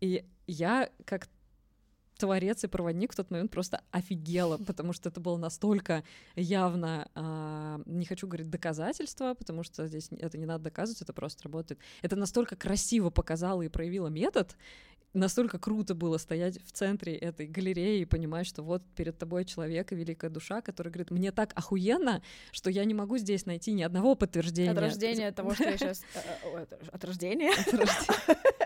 [0.00, 1.28] И я как
[2.16, 7.80] творец и проводник в тот момент просто офигела, потому что это было настолько явно, а,
[7.86, 11.80] не хочу говорить доказательство, потому что здесь это не надо доказывать, это просто работает.
[12.02, 14.56] Это настолько красиво показало и проявило метод,
[15.16, 19.92] настолько круто было стоять в центре этой галереи и понимать, что вот перед тобой человек
[19.92, 23.82] и великая душа, который говорит, мне так охуенно, что я не могу здесь найти ни
[23.82, 24.72] одного подтверждения.
[24.72, 26.02] От рождения того, что я сейчас...
[26.92, 27.52] От рождения?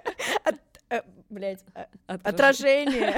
[1.30, 1.64] Блять,
[2.06, 3.16] От отражение.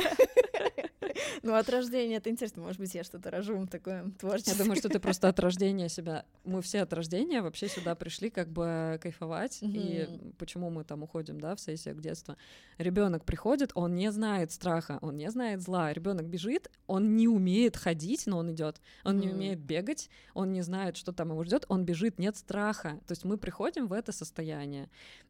[1.42, 2.62] Ну, от рождения это интересно.
[2.62, 4.58] Может быть, я что-то рожу такое Я творческое.
[4.58, 6.24] думаю, что ты просто от рождения себя...
[6.44, 9.58] Мы все от рождения вообще сюда пришли как бы кайфовать.
[9.62, 12.36] И почему мы там уходим, да, в сессиях детства.
[12.78, 15.92] Ребенок приходит, он не знает страха, он не знает зла.
[15.92, 18.80] Ребенок бежит, он не умеет ходить, но он идет.
[19.04, 23.00] Он не умеет бегать, он не знает, что там его ждет, он бежит, нет страха.
[23.06, 24.88] То есть мы приходим в это состояние.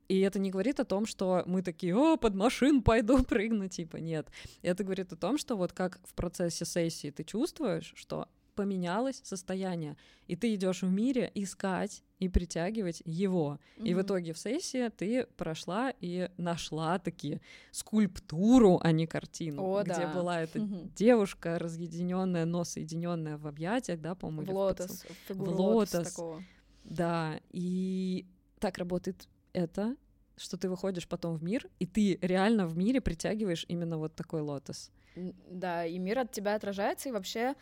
[0.09, 3.97] И это не говорит о том, что мы такие, о, под машину пойду прыгну, типа,
[3.97, 4.29] нет.
[4.63, 9.97] Это говорит о том, что вот как в процессе сессии ты чувствуешь, что поменялось состояние,
[10.27, 13.59] и ты идешь в мире искать и притягивать его.
[13.77, 19.83] И в итоге в сессии ты прошла и нашла таки скульптуру, а не картину, О,
[19.83, 20.13] где да.
[20.15, 20.93] была эта Мгм.
[20.95, 26.13] девушка разъединенная, но соединенная в объятиях, да, по-моему, В лотос, в В лотоса лотос.
[26.13, 26.45] такого.
[26.85, 28.27] Да, и
[28.59, 29.97] так работает это,
[30.37, 34.41] что ты выходишь потом в мир, и ты реально в мире притягиваешь именно вот такой
[34.41, 34.91] лотос.
[35.15, 37.55] Да, и мир от тебя отражается, и вообще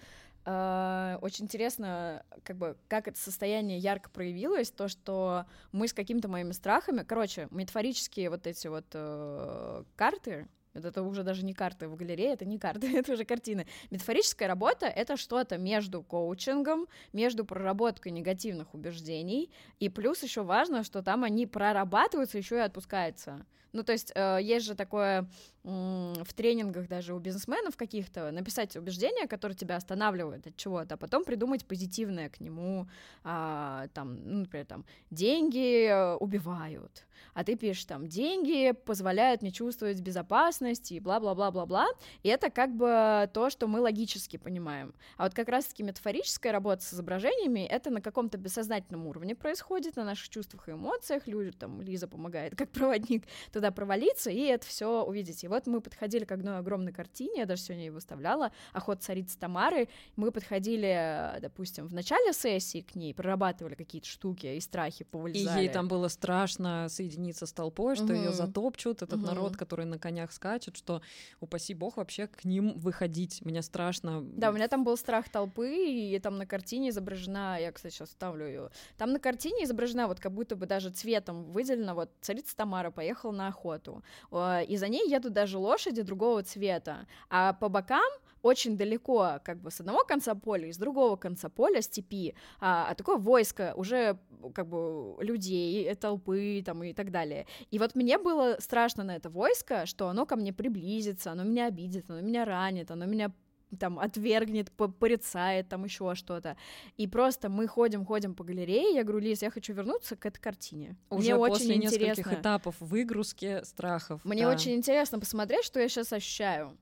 [0.44, 6.28] э, очень интересно, как бы, как это состояние ярко проявилось, то, что мы с какими-то
[6.28, 11.88] моими страхами, короче, метафорические вот эти вот э, карты, это это уже даже не карты
[11.88, 13.66] в галерее, это не карты, это уже картины.
[13.90, 21.02] Метафорическая работа— это что-то между коучингом, между проработкой негативных убеждений, и плюс еще важно, что
[21.02, 23.46] там они прорабатываются, еще и отпускаются.
[23.72, 25.28] Ну, то есть э, есть же такое
[25.62, 31.22] в тренингах даже у бизнесменов каких-то написать убеждения, которые тебя останавливают от чего-то, а потом
[31.22, 32.88] придумать позитивное к нему,
[33.24, 39.50] а, там, ну, например, там, деньги э, убивают, а ты пишешь там, деньги позволяют мне
[39.50, 41.88] чувствовать безопасность и бла-бла-бла-бла-бла,
[42.22, 44.94] и это как бы то, что мы логически понимаем.
[45.18, 50.04] А вот как раз-таки метафорическая работа с изображениями, это на каком-то бессознательном уровне происходит, на
[50.04, 53.26] наших чувствах и эмоциях, люди, там, Лиза помогает как проводник
[53.61, 55.44] туда провалиться и это все увидеть.
[55.44, 59.38] И вот мы подходили к одной огромной картине, я даже сегодня ее выставляла, «Охота царицы
[59.38, 65.09] Тамары», мы подходили, допустим, в начале сессии к ней, прорабатывали какие-то штуки и страхи И
[65.09, 65.61] повылезали.
[65.61, 68.33] ей там было страшно соединиться с толпой, что ее Мгм.
[68.33, 69.27] затопчут, этот Мгм.
[69.27, 71.03] народ, который на конях скачет, что
[71.40, 73.44] упаси бог вообще к ним выходить.
[73.44, 74.23] Мне страшно.
[74.23, 78.09] Да, у меня там был страх толпы, и там на картине изображена, я, кстати, сейчас
[78.09, 78.70] вставлю ее.
[78.96, 83.33] Там на картине изображена, вот как будто бы даже цветом выделена, вот царица Тамара поехала
[83.33, 88.11] на охоту, Э, и за ней едут даже лошади другого цвета, а по бокам
[88.43, 92.87] очень далеко, как бы с одного конца поля и с другого конца поля степи, а,
[92.91, 94.19] а такое войско уже
[94.55, 97.47] как бы людей, э, толпы там и так далее.
[97.71, 101.67] И вот мне было страшно на это войско, что оно ко мне приблизится, оно меня
[101.67, 103.33] обидит, оно меня ранит, оно меня
[103.78, 106.56] там отвергнет, по- порицает, там еще что-то.
[106.96, 110.40] И просто мы ходим, ходим по галерее, я говорю, Лиз, я хочу вернуться к этой
[110.40, 110.96] картине.
[111.11, 112.40] Уже Мне после очень нескольких интересно.
[112.40, 114.24] этапов выгрузки страхов.
[114.24, 114.50] Мне да.
[114.50, 116.76] очень интересно посмотреть, что я сейчас ощущаю.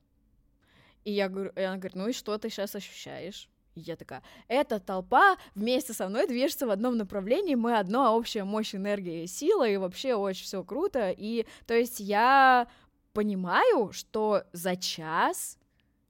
[1.05, 3.49] И я говорю, и она говорит, ну и что ты сейчас ощущаешь?
[3.75, 8.45] И я такая, эта толпа вместе со мной движется в одном направлении, мы одно общая
[8.45, 11.15] мощь, энергия и сила, и вообще очень все круто.
[11.17, 12.67] И то есть я
[13.13, 15.58] понимаю, что за час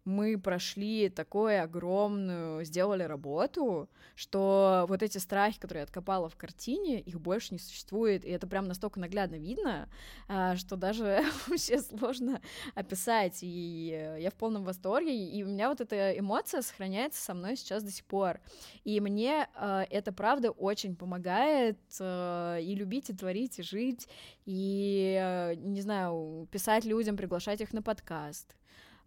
[0.09, 7.01] мы прошли такую огромную, сделали работу, что вот эти страхи, которые я откопала в картине,
[7.01, 9.89] их больше не существует, и это прям настолько наглядно видно,
[10.27, 12.41] а, что даже вообще сложно
[12.75, 17.57] описать, и я в полном восторге, и у меня вот эта эмоция сохраняется со мной
[17.57, 18.41] сейчас до сих пор,
[18.85, 24.09] и мне а, это правда очень помогает а, и любить, и творить, и жить,
[24.47, 28.58] и, не знаю, писать людям, приглашать их на подкаст,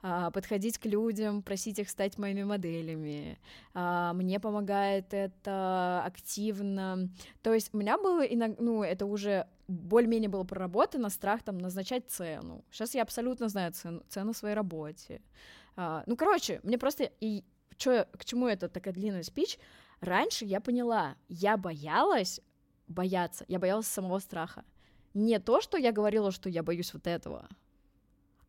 [0.02, 3.38] подходить к людям, просить их стать моими моделями.
[3.74, 7.10] А, мне помогает это активно.
[7.44, 8.24] То есть у меня было,
[8.60, 12.64] ну, это уже более-менее было проработано, страх там назначать цену.
[12.72, 15.22] Сейчас я абсолютно знаю цену, цену своей работе.
[15.76, 17.12] А, ну, короче, мне просто...
[17.20, 17.44] И
[17.78, 19.58] чё, к чему это такая длинная спич?
[20.02, 22.42] Раньше я поняла, я боялась
[22.88, 24.66] бояться, я боялась самого страха.
[25.14, 27.48] Не то, что я говорила, что я боюсь вот этого,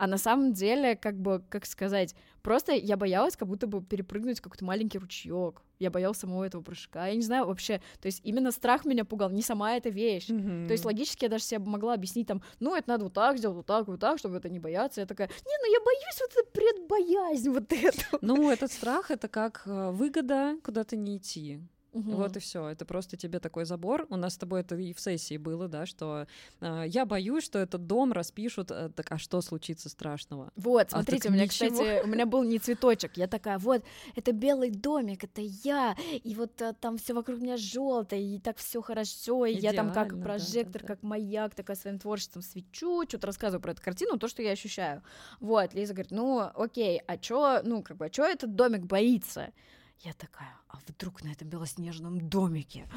[0.02, 4.40] а на самом деле, как бы, как сказать, просто я боялась как будто бы перепрыгнуть
[4.40, 5.62] какой-то маленький ручеек.
[5.78, 7.06] Я боялась самого этого прыжка.
[7.06, 10.28] Я не знаю вообще, то есть именно страх меня пугал, не сама эта вещь.
[10.28, 10.66] Mm-hmm.
[10.66, 13.58] То есть логически я даже себе могла объяснить там, ну, это надо вот так сделать,
[13.58, 15.02] вот так, вот так, чтобы это не бояться.
[15.02, 18.18] Я такая, не, ну я боюсь вот это предбоязнь вот эту.
[18.22, 21.60] Ну, этот страх— это как э, выгода куда-то не идти.
[21.92, 22.12] Угу.
[22.12, 22.68] Вот и все.
[22.68, 24.06] Это просто тебе такой забор.
[24.08, 26.26] У нас с тобой это и в сессии было, да, что
[26.60, 28.70] э, я боюсь, что этот дом распишут.
[28.70, 30.50] Э, так а что случится страшного?
[30.56, 31.70] Вот, а смотрите, а у меня, ничего.
[31.70, 33.16] кстати, у меня был не цветочек.
[33.16, 33.84] Я такая, вот,
[34.16, 38.56] это белый домик, это я, и вот а, там все вокруг меня желтое, и так
[38.56, 42.42] все хорошо, и Идеально, я там как прожектор, да, да, как маяк, такая своим творчеством
[42.42, 45.02] свечу, что-то рассказываю про эту картину, то, что я ощущаю.
[45.40, 49.52] Вот, Лиза говорит, ну, окей, а чё, ну, как бы, а чё этот домик боится?
[50.00, 52.88] Я такая, а вдруг на этом белоснежном домике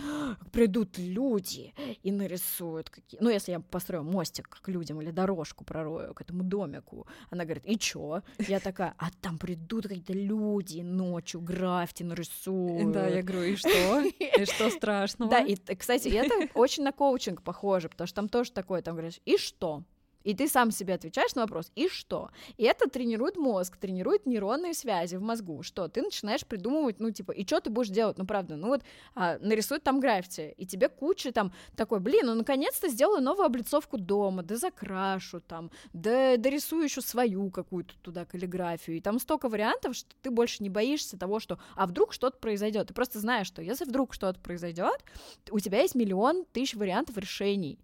[0.52, 3.20] придут люди и нарисуют какие...
[3.22, 7.06] Ну, если я построю мостик к людям или дорожку пророю к этому домику.
[7.30, 8.22] Она говорит, и чё?
[8.40, 12.92] Я такая, а там придут какие-то люди ночью граффити нарисуют.
[12.92, 14.02] Да, я говорю, и что?
[14.02, 15.30] И что страшного?
[15.30, 19.20] Да, и, кстати, это очень на коучинг похоже, потому что там тоже такое, там говоришь,
[19.26, 19.84] и что?
[20.26, 22.32] И ты сам себе отвечаешь на вопрос, и что?
[22.58, 27.32] И это тренирует мозг, тренирует нейронные связи в мозгу, что ты начинаешь придумывать, ну, типа,
[27.32, 28.82] и что ты будешь делать, ну, правда, ну, вот,
[29.14, 34.00] а, нарисуй там граффити, и тебе куча там такой, блин, ну, наконец-то сделаю новую облицовку
[34.00, 39.96] дома, да закрашу там, да дорисую еще свою какую-то туда каллиграфию, и там столько вариантов,
[39.96, 43.62] что ты больше не боишься того, что, а вдруг что-то произойдет, ты просто знаешь, что
[43.62, 45.04] если вдруг что-то произойдет,
[45.52, 47.78] у тебя есть миллион тысяч вариантов решений,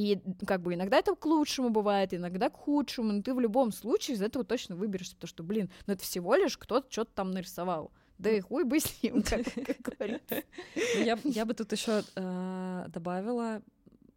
[0.00, 3.70] и как бы иногда это к лучшему бывает, иногда к худшему, но ты в любом
[3.70, 7.32] случае из этого точно выберешься, потому что, блин, ну это всего лишь кто-то что-то там
[7.32, 7.92] нарисовал.
[8.18, 10.42] Да и хуй бы с ним, как, как говорится.
[10.74, 13.62] Ну, я, я бы тут еще э, добавила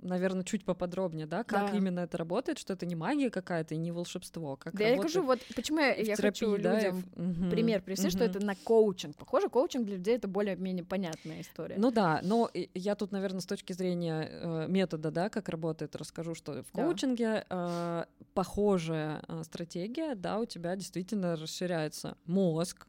[0.03, 1.77] наверное, чуть поподробнее, да, как да.
[1.77, 4.55] именно это работает, что это не магия какая-то и не волшебство.
[4.55, 7.49] Как да, я скажу, вот почему я, я терапии, хочу да, людям и...
[7.49, 8.11] пример привести, угу.
[8.11, 9.15] что это на коучинг.
[9.17, 11.75] Похоже, коучинг для людей это более-менее понятная история.
[11.77, 16.35] Ну да, но я тут, наверное, с точки зрения э, метода, да, как работает, расскажу,
[16.35, 22.87] что в коучинге э, похожая э, стратегия, да, у тебя действительно расширяется мозг,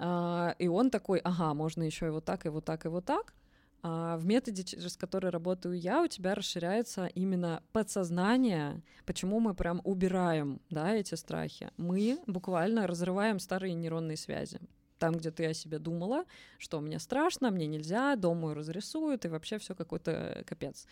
[0.00, 3.04] Uh, и он такой, ага, можно еще и вот так, и вот так, и вот
[3.04, 3.34] так.
[3.82, 8.82] А в методе, через который работаю я, у тебя расширяется именно подсознание.
[9.06, 11.70] Почему мы прям убираем да, эти страхи?
[11.78, 14.60] Мы буквально разрываем старые нейронные связи.
[14.98, 16.24] Там, где ты о себе думала,
[16.58, 20.86] что мне страшно, мне нельзя, дом мой разрисуют, и вообще все какой-то капец.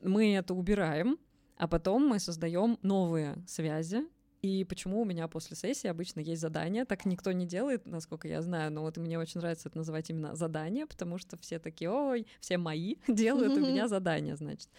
[0.00, 1.18] Мы это убираем,
[1.56, 4.06] а потом мы создаем новые связи,
[4.42, 8.40] и почему у меня после сессии обычно есть задание, так никто не делает, насколько я
[8.40, 12.26] знаю, но вот мне очень нравится это называть именно задание, потому что все такие, ой,
[12.40, 14.70] все мои делают у меня задание, значит.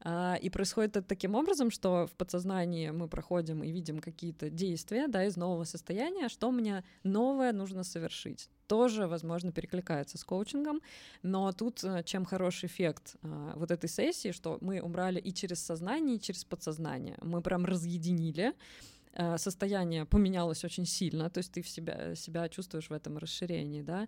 [0.00, 5.08] А, и происходит это таким образом, что в подсознании мы проходим и видим какие-то действия,
[5.08, 10.80] да, из нового состояния, что мне новое нужно совершить тоже, возможно, перекликается с коучингом,
[11.22, 15.60] но тут э, чем хороший эффект а, вот этой сессии, что мы убрали и через
[15.60, 17.16] сознание, и через подсознание.
[17.22, 18.54] Мы прям разъединили,
[19.18, 23.82] Э, состояние поменялось очень сильно, то есть ты в себя, себя чувствуешь в этом расширении,
[23.82, 24.06] да,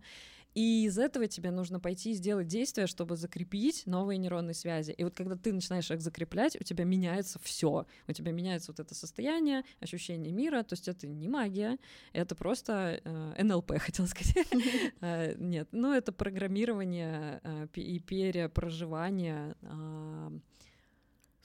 [0.54, 4.90] и из этого тебе нужно пойти и сделать действие, чтобы закрепить новые нейронные связи.
[4.92, 7.86] И вот когда ты начинаешь их закреплять, у тебя меняется все.
[8.08, 10.62] У тебя меняется вот это состояние, ощущение мира.
[10.62, 11.78] То есть это не магия,
[12.12, 14.36] это просто э, НЛП, хотела сказать.
[15.02, 19.54] Э, нет, ну это программирование э, и перепроживание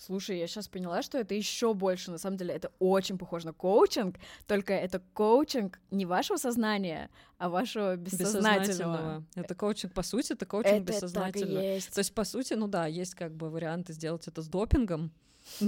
[0.05, 3.53] Слушай, я сейчас поняла, что это еще больше, на самом деле, это очень похоже на
[3.53, 8.59] коучинг, только это коучинг не вашего сознания, а вашего бессознательного.
[8.59, 9.25] бессознательного.
[9.35, 11.55] Это коучинг, по сути, это коучинг это бессознательного.
[11.55, 11.91] Так и есть.
[11.91, 15.11] То есть, по сути, ну да, есть как бы варианты сделать это с допингом,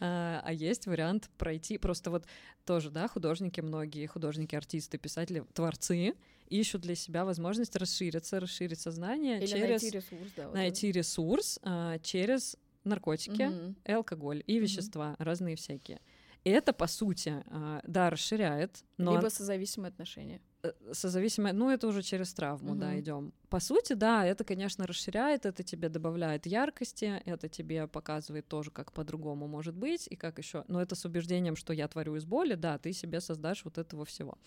[0.00, 2.26] а, а есть вариант пройти просто вот
[2.66, 6.14] тоже, да, художники многие, художники, артисты, писатели, творцы
[6.50, 13.76] ищут для себя возможность расшириться, расширить сознание через ресурс, найти ресурс а, через наркотики, Мгм.
[13.84, 16.00] и алкоголь и вещества разные всякие.
[16.44, 20.40] И это, по сути, а, да, расширяет, но Либо созависимые отношения.
[20.62, 23.00] э, созависимое, ну, это уже через травму, да, Мгм.
[23.00, 23.32] идем.
[23.48, 28.92] По сути, да, это, конечно, расширяет, это тебе добавляет яркости, это тебе показывает тоже, как
[28.92, 30.64] по-другому может быть, и как еще.
[30.68, 34.04] Но это с убеждением, что я творю из боли, да, ты себе создашь вот этого
[34.04, 34.38] всего.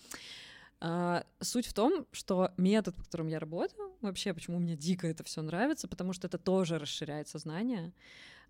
[0.80, 5.24] А, суть в том, что метод, по которому я работаю, вообще, почему мне дико это
[5.24, 7.92] все нравится, потому что это тоже расширяет сознание.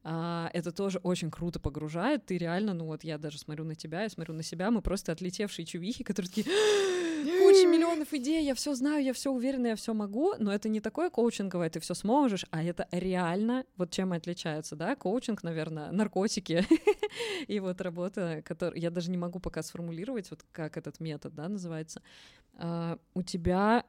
[0.02, 2.26] А, это тоже очень круто погружает.
[2.26, 5.12] Ты реально, ну вот я даже смотрю на тебя, я смотрю на себя, мы просто
[5.12, 6.46] отлетевшие чувихи, которые такие
[7.24, 10.80] куча миллионов идей, я все знаю, я все уверена, я все могу, но это не
[10.80, 15.90] такое коучинговое, ты все сможешь, а это реально, вот чем и отличается, да, коучинг, наверное,
[15.92, 16.64] наркотики
[17.48, 21.48] и вот работа, которую я даже не могу пока сформулировать, вот как этот метод, да,
[21.48, 22.02] называется.
[22.54, 23.84] А, у тебя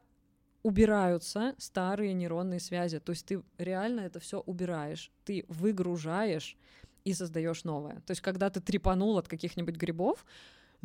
[0.66, 3.00] убираются старые нейронные связи.
[3.00, 6.58] То есть ты реально это все убираешь, ты выгружаешь
[7.04, 8.02] и создаешь новое.
[8.08, 10.26] То есть, когда ты трепанул от каких-нибудь грибов,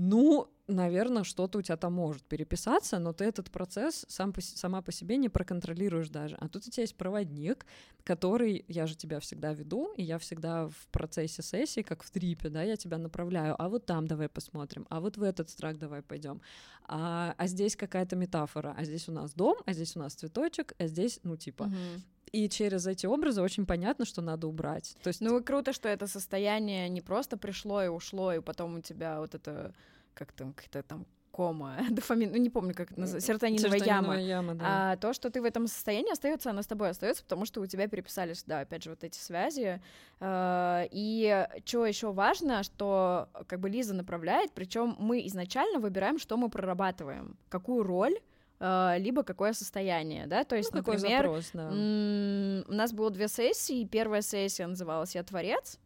[0.00, 4.80] ну, наверное, что-то у тебя там может переписаться, но ты этот процесс сам по, сама
[4.80, 6.36] по себе не проконтролируешь даже.
[6.36, 7.66] А тут у тебя есть проводник,
[8.02, 12.48] который, я же тебя всегда веду, и я всегда в процессе сессии, как в трипе,
[12.48, 16.00] да, я тебя направляю, а вот там давай посмотрим, а вот в этот страх давай
[16.00, 16.40] пойдем,
[16.84, 20.72] а, а здесь какая-то метафора, а здесь у нас дом, а здесь у нас цветочек,
[20.78, 22.02] а здесь, ну, типа, Мгм.
[22.32, 24.96] И через эти образы очень понятно, что надо убрать.
[25.02, 28.76] То есть Ну и круто, что это состояние не просто пришло и ушло, и потом
[28.76, 29.74] у тебя вот это
[30.14, 33.84] как там какая-то там кома, дофамин, ну не помню, как это называется, серотониновая яма.
[33.84, 34.92] серотониновая яма, да.
[34.92, 37.66] А то, что ты в этом состоянии остается, оно с тобой остается, потому что у
[37.66, 39.80] тебя переписались, да, опять же, вот эти связи.
[40.18, 46.36] А, И что еще важно, что как бы Лиза направляет, причем мы изначально выбираем, что
[46.36, 48.18] мы прорабатываем, какую роль,
[48.60, 51.68] либо какое состояние, да, то есть, ну, например, запрос, да.
[51.70, 55.78] у нас было две сессии, первая сессия называлась «Я творец»,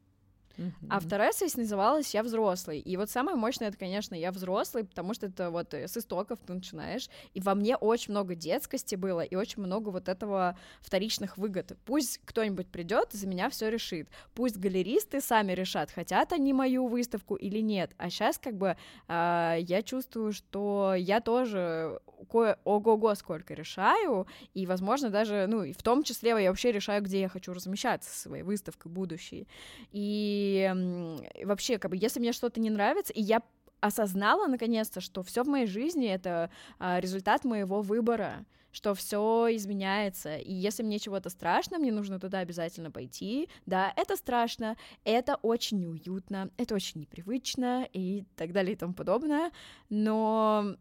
[0.89, 2.79] а вторая сессия называлась «Я взрослый».
[2.79, 6.39] И вот самое мощное— это, конечно, «Я взрослый», потому что это вот э, с истоков
[6.47, 7.09] ты начинаешь.
[7.35, 11.77] И во мне очень много детскости было, и очень много вот этого вторичных выгод.
[11.85, 14.09] Пусть кто-нибудь придет и за меня все решит.
[14.35, 17.93] Пусть галеристы сами решат, хотят они мою выставку или нет.
[17.97, 18.77] А сейчас как бы
[19.09, 25.73] а, я чувствую, что я тоже кое ого-го сколько решаю, и, возможно, даже, ну, и
[25.73, 29.47] в том числе я вообще решаю, где я хочу размещаться со своей выставкой будущей.
[29.93, 33.43] И и вообще, как бы, если мне что-то не нравится, и я
[33.81, 40.37] осознала наконец-то, что все в моей жизни это а, результат моего выбора, что все изменяется.
[40.37, 43.49] И если мне чего-то страшно, мне нужно туда обязательно пойти.
[43.67, 49.53] Да, это страшно, это очень неуютно, это очень непривычно и так далее и тому подобное.
[49.91, 50.77] Но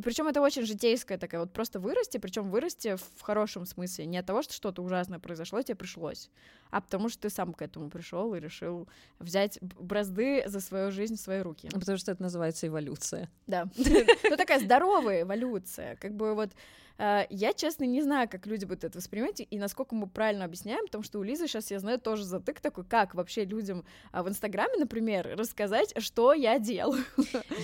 [0.00, 4.26] причем это очень житейская такая вот просто вырасти, причем вырасти в хорошем смысле, не от
[4.26, 6.30] того, что что-то ужасное произошло, тебе пришлось,
[6.70, 11.16] а потому что ты сам к этому пришел и решил взять бразды за свою жизнь
[11.16, 11.68] в свои руки.
[11.72, 13.28] Потому что это называется эволюция.
[13.46, 13.68] Да.
[14.32, 15.96] Ну, такая здоровая эволюция.
[15.96, 16.52] Как бы вот
[16.98, 21.04] я, честно, не знаю, как люди будут это воспринимать и насколько мы правильно объясняем, потому
[21.04, 24.76] что у Лизы сейчас, я знаю, тоже затык такой, как вообще людям а, в Инстаграме,
[24.78, 27.04] например, рассказать, что я делаю.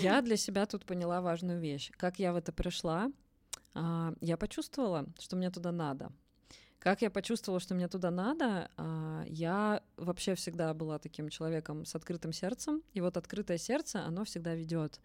[0.03, 1.91] Я для себя тут поняла важную вещь.
[1.97, 3.11] Как я в это пришла,
[3.75, 6.11] а, я почувствовала, что мне туда надо.
[6.79, 11.95] Как я почувствовала, что мне туда надо, а, я вообще всегда была таким человеком с
[11.95, 15.01] открытым сердцем, и вот открытое сердце, оно всегда ведет.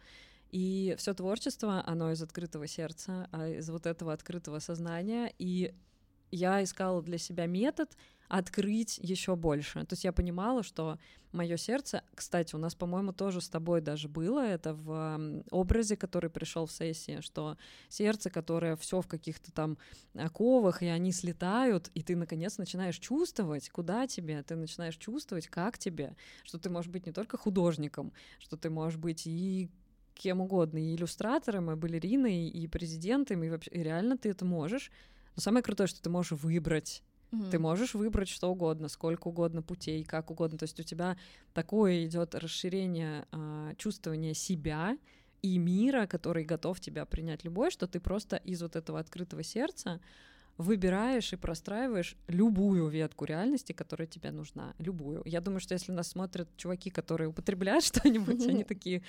[0.54, 5.34] И все творчество, оно из открытого сердца, а из вот этого открытого сознания.
[5.39, 5.74] И
[6.30, 9.84] я искала для себя метод открыть еще больше.
[9.86, 11.00] То есть я понимала, что
[11.32, 16.30] мое сердце, кстати, у нас, по-моему, тоже с тобой даже было это в образе, который
[16.30, 17.58] пришел в сессии, что
[17.89, 19.80] сердце, которое все в каких-то там
[20.13, 25.80] оковах, и они слетают, и ты наконец начинаешь чувствовать, куда тебе, ты начинаешь чувствовать, как
[25.80, 29.72] тебе, что ты можешь быть не только художником, что ты можешь быть и
[30.13, 34.91] кем угодно, и иллюстратором, и балериной, и президентом, и вообще и реально ты это можешь.
[35.36, 37.04] Но самое крутое, что ты можешь выбрать
[37.52, 40.58] ты можешь выбрать что угодно, сколько угодно путей, как угодно.
[40.58, 41.18] То есть у тебя
[41.53, 44.97] такое идет расширение а, чувствования себя
[45.41, 49.99] и мира, который готов тебя принять любой, что ты просто из вот этого открытого сердца
[50.57, 55.24] выбираешь и простраиваешь любую ветку реальности, которая тебе нужна, любую.
[55.26, 59.01] Я думаю, что если нас смотрят чуваки, которые употребляют что-нибудь, они такие,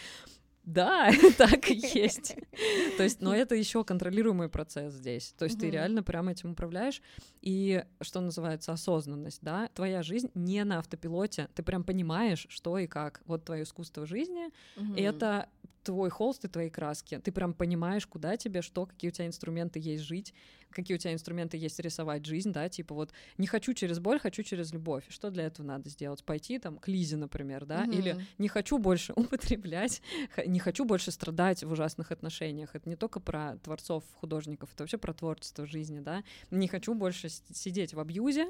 [0.65, 2.37] Да, так и есть.
[2.97, 5.35] То есть, но это еще контролируемый процесс здесь.
[5.39, 7.03] То есть ты реально прямо этим управляешь.
[7.43, 9.69] И что называется осознанность, да?
[9.75, 11.49] Твоя жизнь не на автопилоте.
[11.55, 13.21] Ты прям понимаешь, что и как.
[13.27, 14.51] Вот твое искусство жизни—
[14.97, 15.49] это
[15.83, 17.19] твой холст и твои краски.
[17.19, 20.35] Ты прям понимаешь, куда тебе, что, какие у тебя инструменты есть жить,
[20.75, 24.43] какие у тебя инструменты есть рисовать жизнь, да, типа вот не хочу через боль, хочу
[24.43, 25.05] через любовь.
[25.09, 26.25] Что для этого надо сделать?
[26.25, 27.99] Пойти там к Лизе, например, да, mm-hmm.
[27.99, 30.03] или не хочу больше употреблять,
[30.45, 32.75] не хочу больше страдать в ужасных отношениях.
[32.75, 36.25] Это не только про творцов, художников, это вообще про творчество жизни, да.
[36.51, 38.49] Не хочу больше сидеть в абьюзе.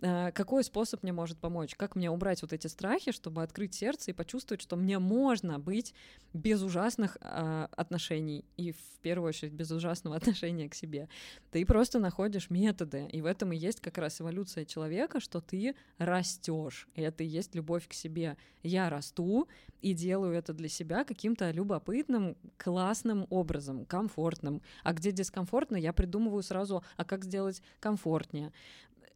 [0.00, 1.74] А, какой способ мне может помочь?
[1.74, 5.94] Как мне убрать вот эти страхи, чтобы открыть сердце и почувствовать, что мне можно быть
[6.32, 11.08] без ужасных э, отношений и в первую очередь без ужасного отношения к себе.
[11.50, 15.74] Ты просто находишь методы, и в этом и есть как раз эволюция человека, что ты
[15.98, 18.36] растешь, и это и есть любовь к себе.
[18.62, 19.48] Я расту
[19.82, 24.62] и делаю это для себя каким-то любопытным, классным образом, комфортным.
[24.84, 28.52] А где дискомфортно, я придумываю сразу, а как сделать комфортнее.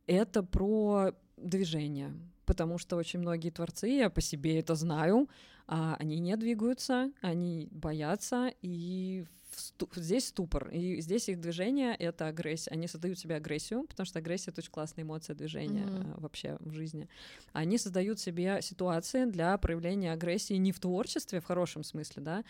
[0.06, 5.28] Это про движение, потому что очень многие творцы, я по себе это знаю,
[5.66, 9.26] а они не двигаются, они боятся, и
[9.56, 12.70] сту- здесь ступор, и здесь их движение— это агрессия.
[12.70, 16.20] Они создают себе агрессию, потому что агрессия— это очень классная эмоция движения mm-hmm.
[16.20, 17.08] вообще в жизни.
[17.52, 22.44] Они создают себе ситуации для проявления агрессии не в творчестве, в хорошем смысле, да,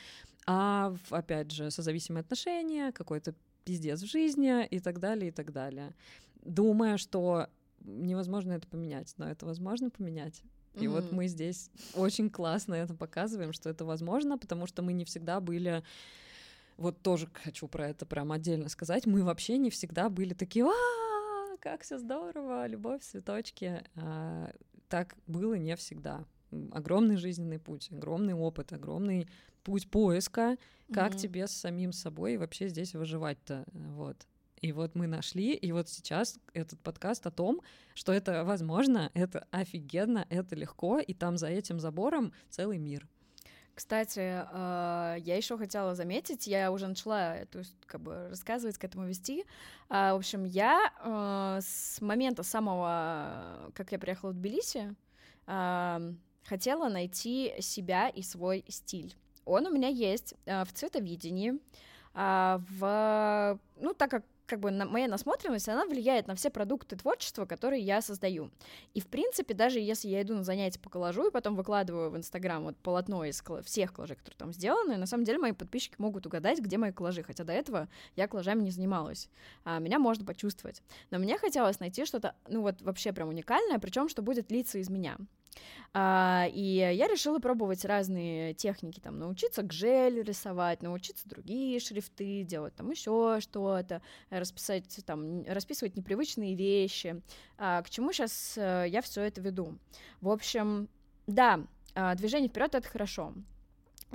[0.46, 3.34] а, в, опять же, созависимые отношения, какой-то
[3.66, 5.94] пиздец в жизни и так далее, и так далее.
[6.42, 7.48] Думая, что
[7.80, 10.42] невозможно это поменять, но это возможно поменять.
[10.74, 10.88] И mm-hmm.
[10.88, 15.40] вот мы здесь очень классно это показываем, что это возможно, потому что мы не всегда
[15.40, 15.82] были
[16.76, 19.06] вот тоже хочу про это прям отдельно сказать.
[19.06, 23.82] Мы вообще не всегда были такие, а, как все здорово, любовь, цветочки.
[23.96, 24.52] А,
[24.88, 26.24] так было не всегда.
[26.72, 29.28] Огромный жизненный путь, огромный опыт, огромный
[29.64, 30.56] путь поиска,
[30.92, 31.18] как mm-hmm.
[31.18, 34.16] тебе с самим собой вообще здесь выживать-то, вот.
[34.62, 37.60] И вот мы нашли, и вот сейчас этот подкаст о том,
[37.94, 43.06] что это возможно, это офигенно, это легко, и там за этим забором целый мир.
[43.76, 49.06] Кстати, а, я еще хотела заметить, я уже начала эту, как бы, рассказывать, к этому
[49.06, 49.44] вести.
[49.90, 54.94] А, в общем, я а, с момента самого, как я приехала в Тбилиси,
[56.48, 59.14] хотела найти себя и свой стиль.
[59.44, 61.54] Он у меня есть в цветовидении,
[62.14, 67.44] в, ну, так как как бы на, моя насмотренность, она влияет на все продукты творчества,
[67.44, 68.50] которые я создаю.
[68.94, 72.16] И, в принципе, даже если я иду на занятия по коллажу и потом выкладываю в
[72.16, 75.96] Инстаграм вот полотно из колла- всех коллажей, которые там сделаны, на самом деле мои подписчики
[75.98, 79.28] могут угадать, где мои коллажи, хотя до этого я коллажами не занималась.
[79.64, 80.82] А меня можно почувствовать.
[81.10, 84.88] Но мне хотелось найти что-то, ну вот вообще прям уникальное, причем что будет лица из
[84.88, 85.18] меня.
[85.98, 92.74] А, и я решила пробовать разные техники, там, научиться гжель рисовать, научиться другие шрифты делать,
[92.74, 97.22] там, еще что-то, расписать, там, расписывать непривычные вещи.
[97.56, 99.78] А, к чему сейчас э, я все это веду?
[100.20, 100.90] В общем,
[101.26, 101.60] да,
[101.94, 103.32] а, движение вперед это хорошо.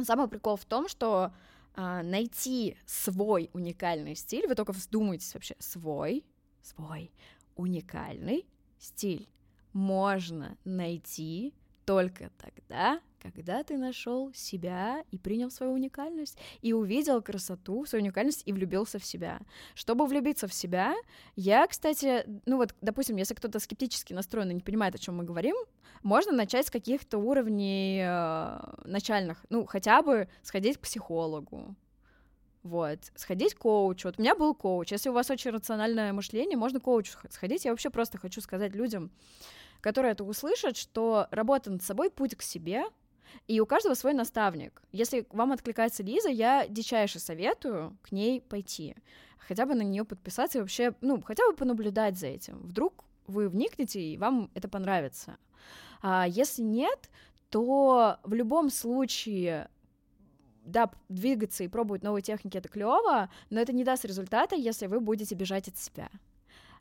[0.04, 1.34] Самый прикол в том, что
[1.74, 6.24] а, найти свой уникальный стиль, вы только вздумайтесь вообще, свой,
[6.62, 7.12] свой
[7.56, 8.46] уникальный
[8.78, 9.28] стиль
[9.74, 11.54] можно найти
[11.86, 18.44] только тогда, когда ты нашел себя и принял свою уникальность, и увидел красоту, свою уникальность
[18.46, 19.40] и влюбился в себя.
[19.76, 20.96] Чтобы влюбиться в себя,
[21.36, 25.24] я, кстати, ну вот, допустим, если кто-то скептически настроен и не понимает, о чем мы
[25.24, 25.56] говорим,
[26.04, 31.76] можно начать с каких-то уровней э, начальных, ну, хотя бы сходить к психологу,
[32.64, 34.08] вот, сходить к коучу.
[34.08, 34.92] Вот у меня был коуч.
[34.92, 37.66] Если у вас очень рациональное мышление, можно к коучу сходить.
[37.66, 39.12] Я вообще просто хочу сказать людям,
[39.82, 42.86] которые это услышат, что работа над собой— путь к себе,
[43.48, 44.82] и у каждого свой наставник.
[44.92, 48.96] Если вам откликается Лиза, я дичайше советую к ней пойти.
[49.38, 52.60] Хотя бы на нее подписаться и вообще, ну, хотя бы понаблюдать за этим.
[52.60, 55.38] Вдруг вы вникнете, и вам это понравится.
[56.02, 57.10] А если нет,
[57.50, 59.70] то в любом случае
[60.66, 65.00] да, двигаться и пробовать новые техники это клево, но это не даст результата, если вы
[65.00, 66.10] будете бежать от себя.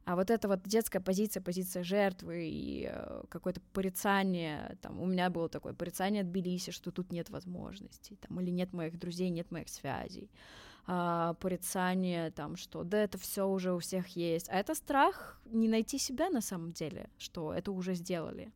[0.05, 5.30] А вот эта вот детская позиция, позиция жертвы и э, какое-то порицание, там, у меня
[5.30, 9.51] было такое порицание от Тбилиси, что тут нет возможностей, там, или нет моих друзей, нет
[9.51, 10.30] моих связей,
[10.86, 15.68] а, порицание, там, что да, это все уже у всех есть, а это страх не
[15.68, 18.51] найти себя на самом деле, что это уже сделали.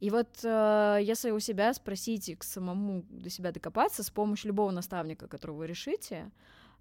[0.00, 4.70] И вот э, если у себя спросите к самому до себя докопаться с помощью любого
[4.70, 6.30] наставника, которого вы решите,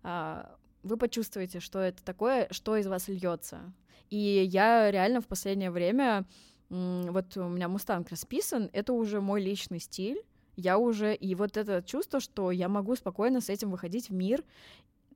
[0.03, 0.45] э,
[0.84, 3.74] вы почувствуете, что это такое, что из вас льется.
[4.10, 6.26] И я реально в последнее время,
[6.70, 10.22] вот у меня мустанг расписан, это уже мой личный стиль,
[10.56, 14.44] Я уже, и вот это чувство, что я могу спокойно с этим выходить в мир,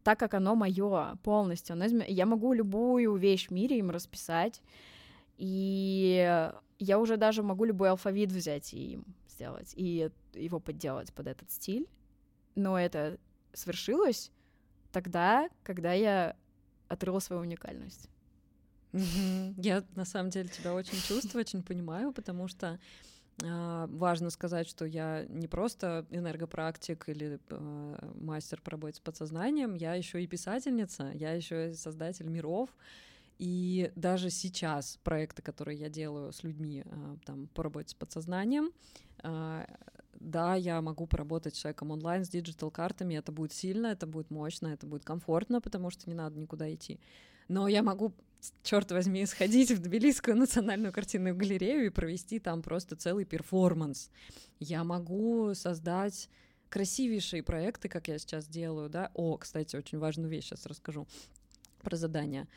[0.03, 1.77] так как оно мое полностью.
[2.07, 4.61] Я могу любую вещь в мире им расписать,
[5.37, 6.49] и
[6.79, 11.51] я уже даже могу любой алфавит взять и им сделать, и его подделать под этот
[11.51, 11.87] стиль.
[12.55, 13.19] Но это
[13.53, 14.31] свершилось
[14.91, 16.35] тогда, когда я
[16.87, 18.09] открыла свою уникальность.
[18.93, 22.79] Я на самом деле тебя очень чувствую, очень понимаю, потому что
[23.43, 29.75] а, важно сказать, что я не просто энергопрактик или э, мастер по работе с подсознанием,
[29.75, 32.69] я еще и писательница, я еще и создатель миров.
[33.37, 38.71] И даже сейчас проекты, которые я делаю с людьми э, там, по работе с подсознанием,
[40.19, 44.67] да, я могу поработать с человеком онлайн, с digital-картами, это будет сильно, это будет мощно,
[44.67, 46.99] это будет комфортно, потому что не надо никуда идти.
[47.47, 48.13] Но я могу,
[48.63, 54.09] черт возьми, сходить в Тбилисскую национальную картинную галерею и провести там просто целый перформанс.
[54.59, 56.29] Я могу создать
[56.69, 59.11] красивейшие проекты, как я сейчас делаю, да.
[59.13, 61.07] О, кстати, очень важную вещь сейчас расскажу
[61.81, 62.47] про задания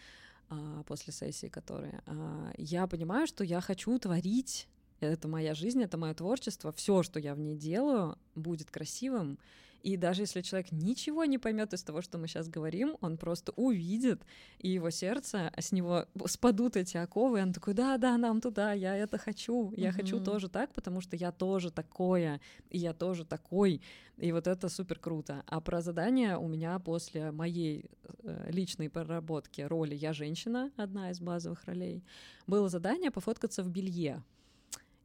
[0.48, 2.02] а, после сессии, которые.
[2.06, 4.66] А, я понимаю, что я хочу творить
[5.06, 9.38] это моя жизнь, это мое творчество, все, что я в ней делаю, будет красивым.
[9.82, 13.52] И даже если человек ничего не поймет из того, что мы сейчас говорим, он просто
[13.52, 14.22] увидит,
[14.58, 18.72] и его сердце, с него спадут эти оковы, и он такой, да, да, нам туда,
[18.72, 19.92] я это хочу, я mm-hmm.
[19.92, 23.80] хочу тоже так, потому что я тоже такое, и я тоже такой,
[24.18, 25.42] и вот это супер круто.
[25.46, 27.86] А про задание у меня после моей
[28.22, 32.04] э, личной проработки роли «Я женщина», одна из базовых ролей,
[32.46, 34.22] было задание пофоткаться в белье.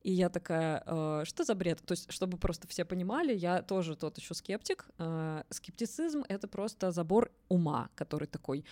[0.05, 1.81] И я такая, э, что за бред?
[1.83, 4.85] То есть, чтобы просто все понимали, я тоже тот еще скептик.
[4.99, 8.63] Э, скептицизм— это просто забор ума, который такой,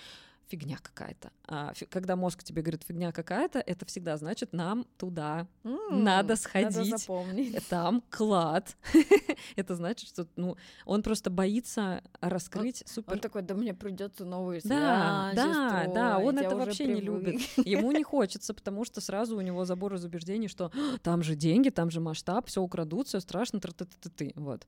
[0.48, 1.32] фигня какая-то.
[1.48, 6.36] А, фи- когда мозг тебе говорит фигня какая-то, это всегда значит нам туда mm, надо
[6.36, 6.76] сходить.
[6.76, 7.68] Надо запомнить.
[7.68, 8.76] Там клад.
[9.56, 13.14] это значит, что ну он просто боится раскрыть он, супер.
[13.14, 16.20] Он такой, да мне придется новые Да, да, да.
[16.20, 16.96] Он это вообще привык.
[16.96, 17.42] не любит.
[17.66, 20.72] Ему не хочется, потому что сразу у него забор из убеждений, что
[21.02, 24.66] там же деньги, там же масштаб, все украдут, все страшно, ты ты ты ты вот.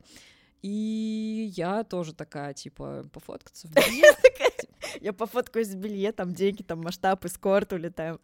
[0.61, 3.71] И я тоже такая, типа, пофоткаться в.
[5.01, 8.19] Я пофоткаюсь в белье, там деньги, там масштаб, эскорт, улетаем.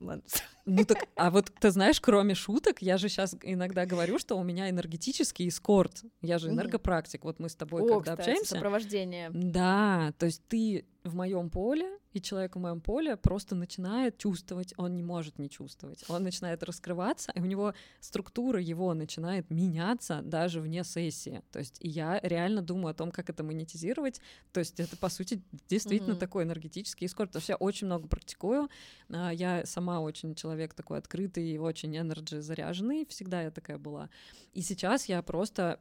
[0.65, 4.43] Ну так, а вот ты знаешь, кроме шуток, я же сейчас иногда говорю, что у
[4.43, 6.03] меня энергетический эскорт.
[6.21, 7.23] Я же энергопрактик.
[7.23, 8.55] Вот мы с тобой, О, когда кстати, общаемся.
[8.55, 9.29] сопровождение.
[9.33, 14.73] Да, то есть ты в моем поле, и человек в моем поле просто начинает чувствовать,
[14.77, 20.21] он не может не чувствовать, он начинает раскрываться, и у него структура его начинает меняться
[20.21, 21.41] даже вне сессии.
[21.51, 24.19] То есть я реально думаю о том, как это монетизировать.
[24.51, 26.19] То есть это, по сути, действительно mm-hmm.
[26.19, 27.29] такой энергетический эскорт.
[27.29, 28.69] Потому что я очень много практикую.
[29.09, 33.05] А, я сама очень человек такой открытый и очень энерджи заряженный.
[33.07, 34.09] Всегда я такая была.
[34.53, 35.79] И сейчас я просто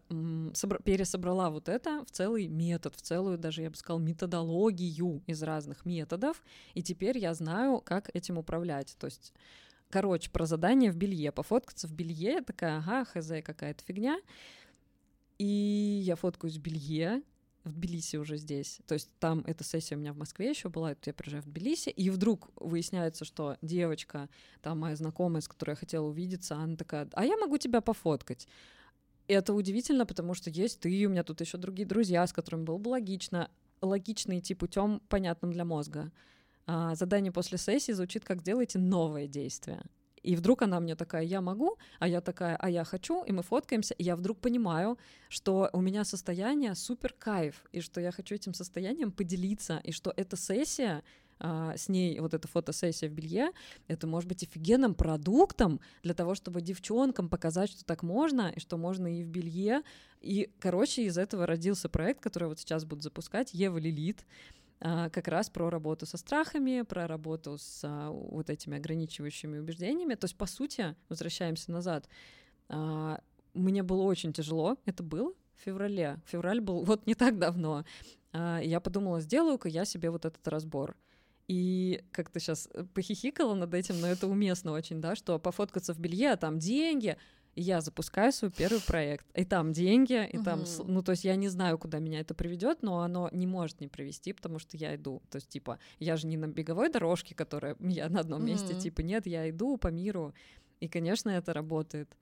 [0.84, 5.84] пересобрала вот это в целый метод, в целую даже, я бы сказала, методологию из разных
[5.84, 6.42] методов,
[6.74, 8.96] и теперь я знаю, как этим управлять.
[8.98, 9.32] То есть
[9.90, 11.32] Короче, про задание в белье.
[11.32, 12.34] Пофоткаться в белье.
[12.34, 14.20] Я такая, ага, хз, какая-то фигня.
[15.38, 15.44] И
[16.04, 17.22] я фоткаюсь в белье,
[17.64, 18.80] в Тбилиси уже здесь.
[18.86, 21.88] То есть там эта сессия у меня в Москве еще была, я приезжаю в Тбилиси,
[21.88, 24.28] и вдруг выясняется, что девочка,
[24.62, 28.46] там моя знакомая, с которой я хотела увидеться, она такая, а я могу тебя пофоткать.
[29.28, 32.64] И это удивительно, потому что есть ты, у меня тут еще другие друзья, с которыми
[32.64, 33.50] было бы логично
[33.82, 36.12] логично идти путем, понятным для мозга.
[36.66, 39.82] А задание после сессии звучит как «делайте новое действие».
[40.22, 43.42] И вдруг она мне такая, я могу, а я такая, а я хочу, и мы
[43.42, 48.34] фоткаемся, и я вдруг понимаю, что у меня состояние супер кайф, и что я хочу
[48.34, 51.02] этим состоянием поделиться, и что эта сессия
[51.42, 53.50] а, с ней вот эта фотосессия в белье,
[53.88, 58.76] это может быть офигенным продуктом для того, чтобы девчонкам показать, что так можно, и что
[58.76, 59.82] можно и в белье.
[60.20, 64.26] И, короче, из этого родился проект, который вот сейчас буду запускать, Ева Лилит,
[64.80, 70.16] а, как раз про работу со страхами, про работу с а, вот этими ограничивающими убеждениями.
[70.16, 72.08] То есть, по сути, возвращаемся назад,
[73.52, 76.20] мне было очень тяжело, это было в феврале.
[76.26, 77.84] Февраль был вот не так давно.
[78.32, 80.94] Я подумала, сделаю-ка я себе вот этот разбор.
[81.50, 85.92] И как ты сейчас э, похихикала над этим, но это уместно очень, да, что пофоткаться
[85.92, 87.16] в белье, а там деньги,
[87.56, 91.34] и я запускаю свой первый проект, и там деньги, и там, ну, то есть я
[91.34, 94.94] не знаю, куда меня это приведет, но оно не может не привести, потому что я
[94.94, 98.78] иду, то есть, типа, я же не на беговой дорожке, которая я на одном месте,
[98.78, 100.32] типа, нет, я иду по миру,
[100.78, 102.16] и, конечно, это работает.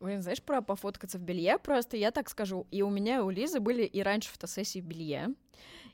[0.00, 3.28] Блин, знаешь, про пофоткаться в белье, просто я так скажу, и у меня, и у
[3.28, 5.34] Лизы были и раньше фотосессии в белье,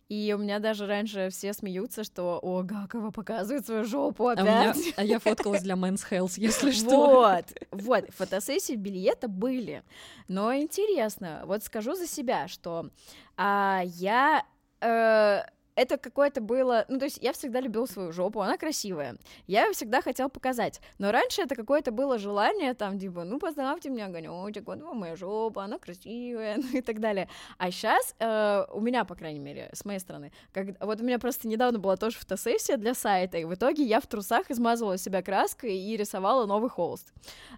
[0.08, 4.46] И у меня даже раньше все смеются, что о, Гакова показывает свою жопу опять.
[4.46, 7.20] А, меня, а я фоткалась для Men's Health, если что.
[7.20, 9.82] Вот, вот, фотосессии билета были.
[10.26, 12.88] Но интересно, вот скажу за себя, что
[13.36, 14.44] а, я
[14.80, 15.42] э,
[15.78, 16.84] это какое-то было...
[16.88, 19.16] Ну, то есть я всегда любила свою жопу, она красивая.
[19.46, 20.80] Я ее всегда хотела показать.
[20.98, 25.62] Но раньше это какое-то было желание, там, типа, ну, поздравьте меня, огонёчек, вот моя жопа,
[25.62, 27.28] она красивая, ну и так далее.
[27.58, 30.66] А сейчас э, у меня, по крайней мере, с моей стороны, как...
[30.80, 34.06] вот у меня просто недавно была тоже фотосессия для сайта, и в итоге я в
[34.08, 37.12] трусах измазывала себя краской и рисовала новый холст.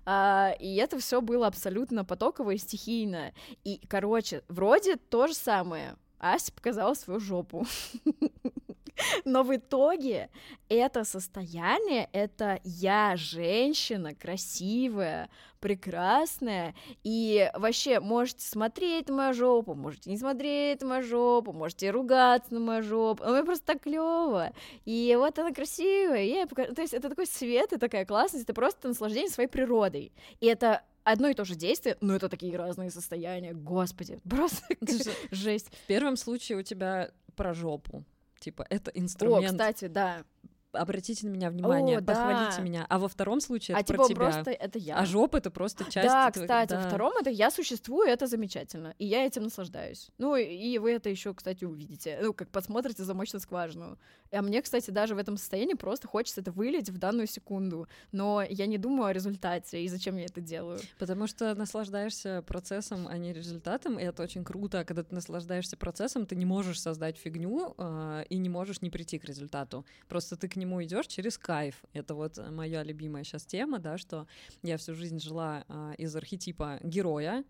[0.05, 3.33] А, и это все было абсолютно потоково и стихийно.
[3.65, 7.67] И, короче, вроде то же самое Ася показала свою жопу.
[9.25, 10.29] Но в итоге
[10.69, 20.11] это состояние, это я женщина, красивая, прекрасная, и вообще можете смотреть на мою жопу, можете
[20.11, 24.53] не смотреть на мою жопу, можете ругаться на мою жопу, но мне просто так клево,
[24.85, 28.55] и вот она красивая, я покажу, то есть это такой свет и такая классность, это
[28.55, 30.83] просто наслаждение своей природой, и это
[31.13, 33.53] одно и то же действие, но это такие разные состояния.
[33.53, 34.63] Господи, просто
[35.31, 35.71] жесть.
[35.73, 38.05] В первом случае у тебя про жопу.
[38.39, 39.49] Типа, это инструмент.
[39.49, 40.25] О, кстати, да
[40.73, 42.63] обратите на меня внимание, О, похвалите да.
[42.63, 42.87] меня.
[42.89, 44.17] А во втором случае а это типа про тебя.
[44.17, 44.97] просто это я.
[44.97, 46.09] А жопа это просто часть.
[46.09, 46.81] Да, этого, кстати, да.
[46.81, 50.11] во втором это я существую, это замечательно, и я этим наслаждаюсь.
[50.19, 53.99] Ну и вы это еще, кстати, увидите, ну как посмотрите замочную скважину.
[54.33, 58.43] А мне, кстати, даже в этом состоянии просто хочется это вылить в данную секунду, но
[58.49, 60.79] я не думаю о результате и зачем я это делаю.
[60.99, 64.81] Потому что наслаждаешься процессом, а не результатом, и это очень круто.
[64.81, 68.91] А когда ты наслаждаешься процессом, ты не можешь создать фигню э, и не можешь не
[68.91, 69.85] прийти к результату.
[70.09, 71.83] Просто ты к нему идешь через кайф.
[71.93, 74.27] Это вот моя любимая сейчас тема, да, что
[74.63, 77.45] я всю жизнь жила э, из архетипа героя,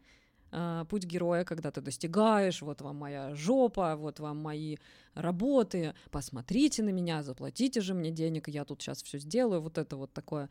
[0.53, 4.79] Uh, путь героя, когда ты достигаешь, вот вам моя жопа, вот вам мои
[5.15, 9.97] работы, посмотрите на меня, заплатите же мне денег, я тут сейчас все сделаю, вот это
[9.97, 10.51] вот такое.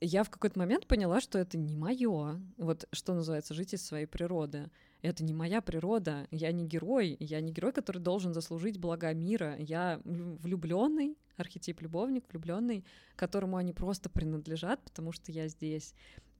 [0.00, 4.06] Я в какой-то момент поняла, что это не мое, вот что называется, жить из своей
[4.06, 4.68] природы.
[5.02, 9.54] Это не моя природа, я не герой, я не герой, который должен заслужить блага мира,
[9.56, 12.84] я влюбленный, архетип любовник, влюбленный,
[13.16, 15.94] которому они просто принадлежат, потому что я здесь.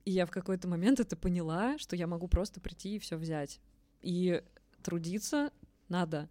[0.05, 3.59] И я в какой-то момент это поняла, что я могу просто прийти и все взять.
[4.01, 4.43] И
[4.83, 5.51] трудиться
[5.87, 6.29] надо.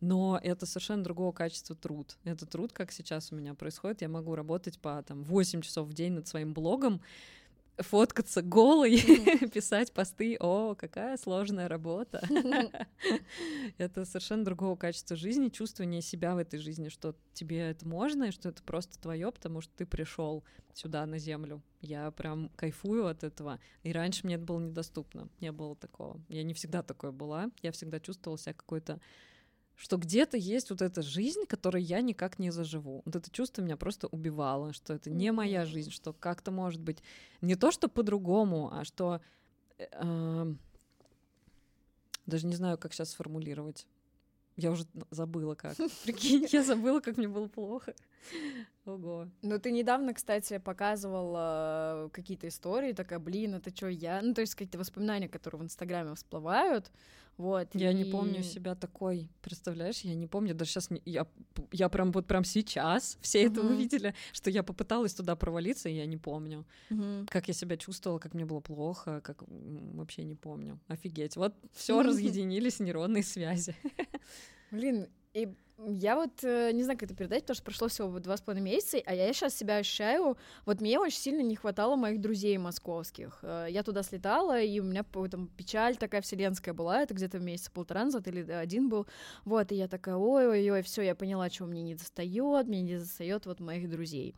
[0.00, 2.16] Но это совершенно другого качества труд.
[2.24, 4.02] Это труд, как сейчас у меня происходит.
[4.02, 7.00] Я могу работать по там, 8 часов в день над своим блогом,
[7.78, 9.00] фоткаться голой,
[9.52, 10.36] писать посты.
[10.40, 12.22] О, какая сложная работа.
[13.78, 18.30] это совершенно другого качества жизни, чувствование себя в этой жизни, что тебе это можно, и
[18.30, 20.44] что это просто твое, потому что ты пришел
[20.74, 21.62] сюда, на землю.
[21.80, 23.60] Я прям кайфую от этого.
[23.82, 25.28] И раньше мне это было недоступно.
[25.40, 26.20] Не было такого.
[26.28, 27.50] Я не всегда такое была.
[27.62, 29.00] Я всегда чувствовала себя какой-то
[29.76, 33.02] что где-то есть вот эта жизнь, которой я никак не заживу.
[33.04, 37.02] Вот это чувство меня просто убивало, что это не моя жизнь, что как-то может быть
[37.40, 39.20] не то, что по-другому, а что...
[39.78, 40.54] Э, э,
[42.26, 43.86] даже не знаю, как сейчас сформулировать.
[44.56, 45.76] Я уже забыла как.
[46.04, 47.94] Прикинь, я забыла, как мне было плохо.
[48.84, 49.28] Ого.
[49.40, 54.20] Ну, ты недавно, кстати, показывала какие-то истории, такая, блин, это что я?
[54.22, 56.92] Ну, то есть какие-то воспоминания, которые в Инстаграме всплывают.
[57.36, 57.68] Вот.
[57.74, 57.94] Я и...
[57.94, 59.28] не помню себя такой.
[59.40, 60.54] Представляешь, я не помню.
[60.54, 61.02] Даже сейчас не...
[61.04, 61.26] я,
[61.72, 63.72] я прям вот прям сейчас все это uh-huh.
[63.72, 66.66] увидели, что я попыталась туда провалиться, и я не помню.
[66.90, 67.26] Uh-huh.
[67.28, 70.78] Как я себя чувствовала, как мне было плохо, как вообще не помню.
[70.88, 71.36] Офигеть.
[71.36, 72.04] Вот все uh-huh.
[72.08, 73.74] разъединились нейронные связи.
[74.70, 78.36] Блин, и я вот э, не знаю, как это передать, потому что прошло всего два
[78.36, 82.20] с половиной месяца, а я сейчас себя ощущаю, вот мне очень сильно не хватало моих
[82.20, 83.38] друзей московских.
[83.42, 87.70] Э, я туда слетала, и у меня там печаль такая вселенская была, это где-то месяца
[87.70, 89.06] полтора назад или один был,
[89.44, 93.46] вот, и я такая, ой-ой-ой, все, я поняла, чего мне не достает, мне не достает
[93.46, 94.34] вот моих друзей.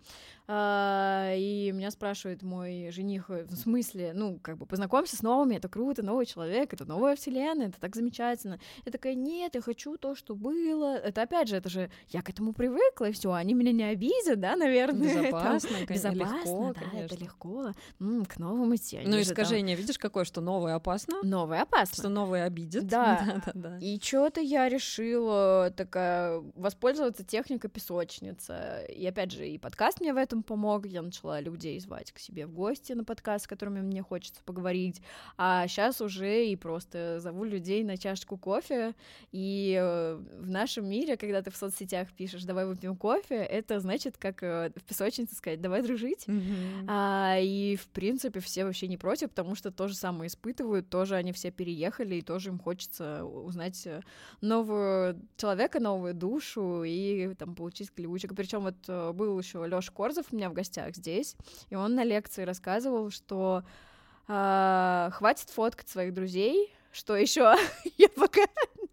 [0.47, 5.57] А, и меня спрашивает мой жених, э, в смысле, ну, как бы, познакомься с новыми,
[5.57, 8.59] это круто, новый человек, это новая вселенная, это так замечательно.
[8.85, 10.97] Я такая, нет, я хочу то, что было.
[10.97, 14.41] Это опять же, это же, я к этому привыкла, и все, они меня не обидят,
[14.41, 15.09] да, наверное.
[15.09, 17.14] Безопасно, это, безопасно, легко, да, конечно.
[17.14, 17.72] это легко.
[18.01, 19.01] М, к новому идти.
[19.05, 19.82] Ну, искажение, там...
[19.82, 21.22] видишь, какое, что новое опасно?
[21.22, 21.95] Новое опасно.
[21.97, 22.87] Что новое обидит.
[22.87, 23.78] Да, да, да.
[23.78, 28.85] И что-то я решила такая воспользоваться техникой песочница.
[28.89, 30.87] И опять же, и подкаст мне в этом помог.
[30.87, 35.03] Я начала людей звать к себе в гости на подкаст, с которыми мне хочется поговорить.
[35.37, 38.95] А сейчас уже и просто зову людей на чашечку кофе.
[39.32, 43.80] И э, в нашем мире вообще, когда ты в соцсетях пишешь «давай выпьем кофе», это
[43.80, 46.26] значит, как э, в песочнице сказать «давай дружить».
[46.26, 46.86] Мгм.
[46.88, 51.16] А, и, в принципе, все вообще не против, потому что то же самое испытывают, тоже
[51.16, 54.00] они все переехали, и тоже им хочется узнать э,
[54.40, 58.34] нового человека, новую душу и там получить ключик.
[58.34, 61.36] Причем вот э, был еще Лёша Корзов у меня в гостях здесь,
[61.70, 63.64] и он на лекции рассказывал, что
[64.26, 67.54] а, хватит фоткать своих друзей, что еще
[67.98, 68.42] я пока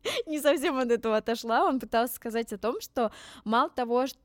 [0.26, 1.66] не совсем от этого отошла.
[1.66, 3.12] Он пытался сказать о том, что
[3.44, 4.20] мало того, что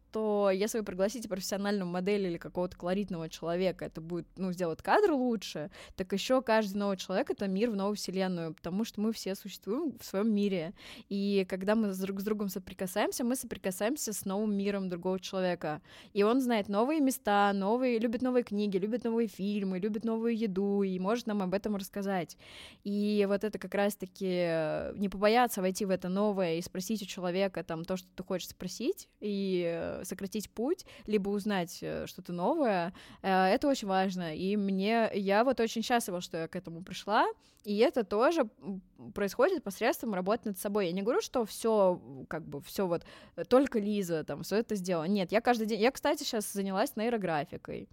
[0.53, 5.71] если вы пригласите профессиональную модель или какого-то колоритного человека, это будет, ну, сделать кадр лучше,
[5.97, 9.99] так еще каждый новый человек— это мир в новую вселенную, потому что мы все существуем
[9.99, 10.75] в своем мире.
[11.09, 15.81] И когда мы друг с другом соприкасаемся, мы соприкасаемся с новым миром другого человека.
[16.13, 20.83] И он знает новые места, новые, любит новые книги, любит новые фильмы, любит новую еду
[20.83, 22.37] и может нам об этом рассказать.
[22.85, 27.07] И вот это как раз-таки э, не побояться войти в это новое и спросить у
[27.07, 32.33] человека там то, что ты хочешь спросить, и э, сократить путь, либо узнать э, что-то
[32.33, 34.35] новое, э, это очень важно.
[34.35, 37.27] И мне, я вот очень счастлива, что я к этому пришла,
[37.65, 38.49] и это тоже
[39.13, 40.87] происходит посредством работы над собой.
[40.87, 43.05] Я не говорю, что все, как бы, все вот
[43.35, 45.05] э, только Лиза там все это сделала.
[45.05, 47.89] Нет, я каждый день, я, кстати, сейчас занялась нейрографикой.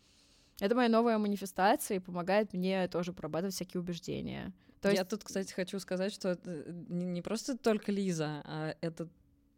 [0.59, 4.53] Это моя новая манифестация и помогает мне тоже прорабатывать всякие убеждения.
[4.79, 9.07] То Я есть тут, кстати, хочу сказать, что это не просто только Лиза, а это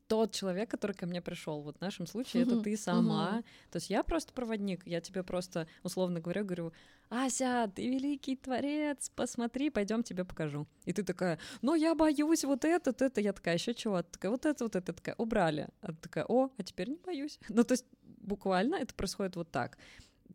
[0.08, 1.62] тот человек, который ко мне пришел.
[1.62, 3.44] Вот в нашем случае это ты сама.
[3.72, 6.74] То есть я просто проводник, я тебе просто, условно говоря, говорю,
[7.10, 10.68] Ася, ты великий творец, посмотри, пойдем тебе покажу.
[10.86, 13.22] И ты такая, ну я боюсь вот это, вот это.
[13.22, 14.02] Я такая, еще чего?
[14.02, 14.94] Такая, вот это, вот это.
[14.94, 15.68] Такая, убрали.
[15.82, 17.40] А такая, о, а теперь не боюсь.
[17.50, 19.78] Ну то есть буквально это происходит вот так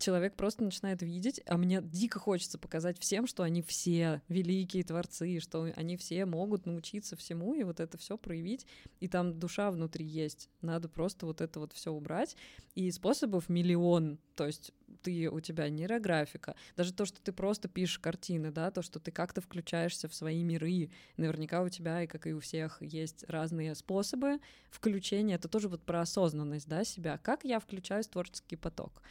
[0.00, 5.38] человек просто начинает видеть, а мне дико хочется показать всем, что они все великие творцы,
[5.40, 8.66] что они все могут научиться всему и вот это все проявить,
[8.98, 10.48] и там душа внутри есть.
[10.62, 12.36] Надо просто вот это вот все убрать.
[12.74, 14.18] И способов миллион.
[14.36, 14.72] То есть
[15.02, 19.10] ты, у тебя нейрографика, даже то, что ты просто пишешь картины, да, то, что ты
[19.10, 23.74] как-то включаешься в свои миры, наверняка у тебя, и как и у всех, есть разные
[23.74, 24.38] способы
[24.70, 29.02] включения, это тоже вот про осознанность, да, себя, как я включаюсь в творческий поток,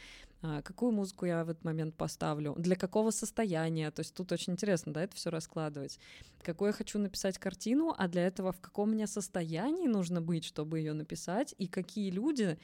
[0.42, 4.54] а, какую музыку я в этот момент поставлю, для какого состояния, то есть тут очень
[4.54, 5.98] интересно, да, это все раскладывать,
[6.42, 10.78] какую я хочу написать картину, а для этого в каком мне состоянии нужно быть, чтобы
[10.78, 12.58] ее написать, и какие люди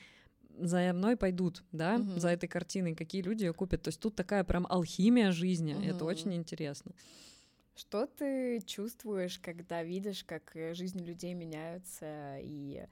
[0.59, 2.19] за мной пойдут, да, Мгм.
[2.19, 3.83] за этой картиной, какие люди ее купят.
[3.83, 5.75] То есть тут такая прям алхимия жизни.
[5.85, 6.07] Это Мгм.
[6.07, 6.93] очень интересно.
[7.75, 12.39] Что ты чувствуешь, когда видишь, как э, жизни людей меняются?
[12.41, 12.87] И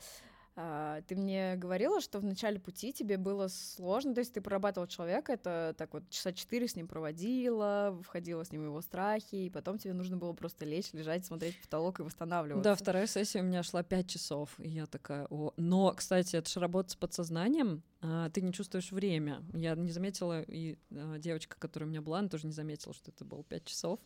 [0.55, 5.33] ты мне говорила, что в начале пути тебе было сложно, то есть ты прорабатывал человека,
[5.33, 9.51] это так вот часа четыре с ним проводила, входила с ним в его страхи, и
[9.51, 12.71] потом тебе нужно было просто лечь, лежать, смотреть в потолок и восстанавливаться.
[12.71, 15.53] Да, вторая сессия у меня шла 5 часов, и я такая, о.
[15.57, 19.43] Но, кстати, это же работа с подсознанием, а, ты не чувствуешь время.
[19.55, 23.11] Я не заметила, и а, девочка, которая у меня была, она тоже не заметила, что
[23.11, 23.99] это было 5 часов.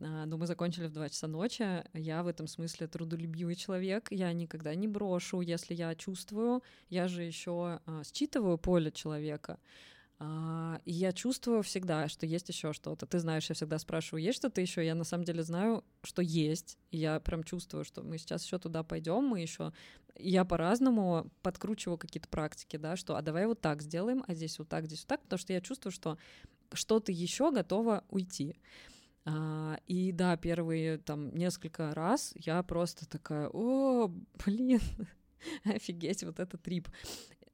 [0.00, 1.84] А, Но мы закончили в 2 часа ночи.
[1.94, 4.08] Я в этом смысле трудолюбивый человек.
[4.10, 6.62] Я никогда не брошу, если я чувствую.
[6.88, 9.58] Я же еще считываю поле человека.
[10.18, 13.06] А, И я чувствую всегда, что есть еще что-то.
[13.06, 14.84] Ты знаешь, я всегда спрашиваю, есть что-то еще.
[14.84, 16.78] Я на самом деле знаю, что есть.
[16.90, 19.72] Я прям чувствую, что мы сейчас еще туда пойдем, мы еще.
[20.18, 24.68] Я по-разному подкручиваю какие-то практики, да, что а давай вот так сделаем, а здесь вот
[24.68, 26.16] так, здесь вот так, потому что я чувствую, что
[26.72, 28.56] что-то еще готово уйти.
[28.56, 28.95] А,
[29.86, 34.08] и да, первые там несколько раз я просто такая, о,
[34.44, 34.80] блин,
[35.64, 36.88] офигеть, вот это трип.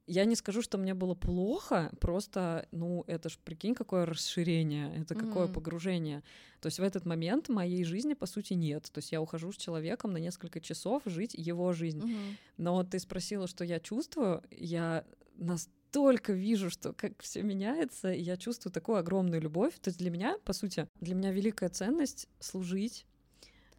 [0.05, 5.15] Я не скажу, что мне было плохо, просто, ну, это ж, прикинь, какое расширение, это
[5.15, 5.53] какое Мгм.
[5.53, 6.23] погружение.
[6.59, 8.89] То есть в этот момент моей жизни, по сути, нет.
[8.91, 12.03] То есть я ухожу с человеком на несколько часов жить его жизнь.
[12.03, 12.37] Мгм.
[12.57, 15.05] Но вот ты спросила, что я чувствую, я
[15.35, 15.82] настолько
[16.33, 19.73] вижу, что как все меняется, и я чувствую такую огромную любовь.
[19.79, 23.05] То есть для меня, по сути, для меня великая ценность служить.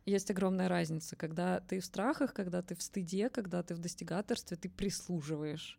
[0.06, 4.56] Есть огромная разница, когда ты в страхах, когда ты в стыде, когда ты в достигаторстве,
[4.56, 5.78] ты прислуживаешь.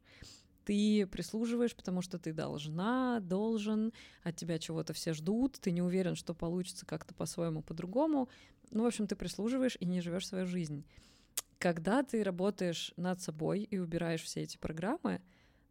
[0.66, 6.16] Ты прислуживаешь, потому что ты должна, должен, от тебя чего-то все ждут, ты не уверен,
[6.16, 8.30] что получится как-то по-своему, по-другому.
[8.72, 10.84] Ну, в общем, ты прислуживаешь и не живешь свою жизнь.
[11.60, 15.22] Когда ты работаешь над собой и убираешь все эти программы,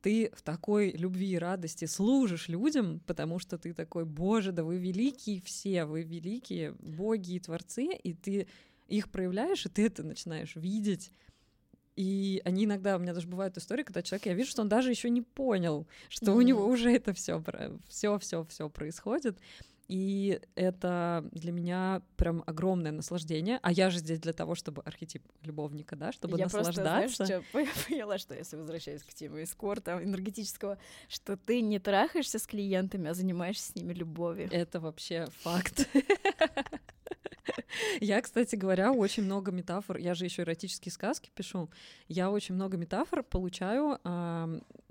[0.04, 4.76] ты в такой любви и радости служишь людям, потому что ты такой, боже, да вы
[4.76, 8.46] великие все, вы великие боги и творцы, и ты
[8.86, 11.10] их проявляешь, и ты это начинаешь видеть.
[11.96, 14.90] И они иногда, у меня даже бывают истории, когда человек, я вижу, что он даже
[14.90, 16.48] еще не понял, что у Мгм.
[16.48, 17.42] него уже это все,
[17.88, 19.38] все, все, все происходит.
[19.88, 23.58] И это для меня прям огромное наслаждение.
[23.62, 26.82] А я же здесь для того, чтобы архетип любовника, да, чтобы я наслаждаться.
[26.82, 30.78] Просто, знаешь, что, поняла, что если возвращаясь к теме эскорта энергетического,
[31.08, 34.48] что ты не трахаешься с клиентами, а занимаешься с ними любовью.
[34.50, 35.88] Это вообще факт.
[38.00, 41.70] Я, кстати говоря, очень много метафор, я же еще эротические сказки пишу,
[42.08, 43.98] я очень много метафор получаю,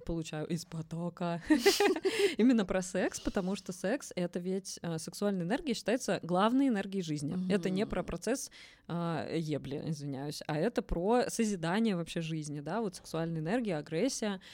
[0.03, 1.41] получаю из потока.
[2.37, 7.51] Именно про секс, потому что секс— это ведь э, сексуальная энергия считается главной энергией жизни.
[7.51, 8.51] Это не про процесс
[8.87, 14.39] э, ебли, извиняюсь, а это про созидание вообще жизни, да, вот сексуальная энергия, агрессия—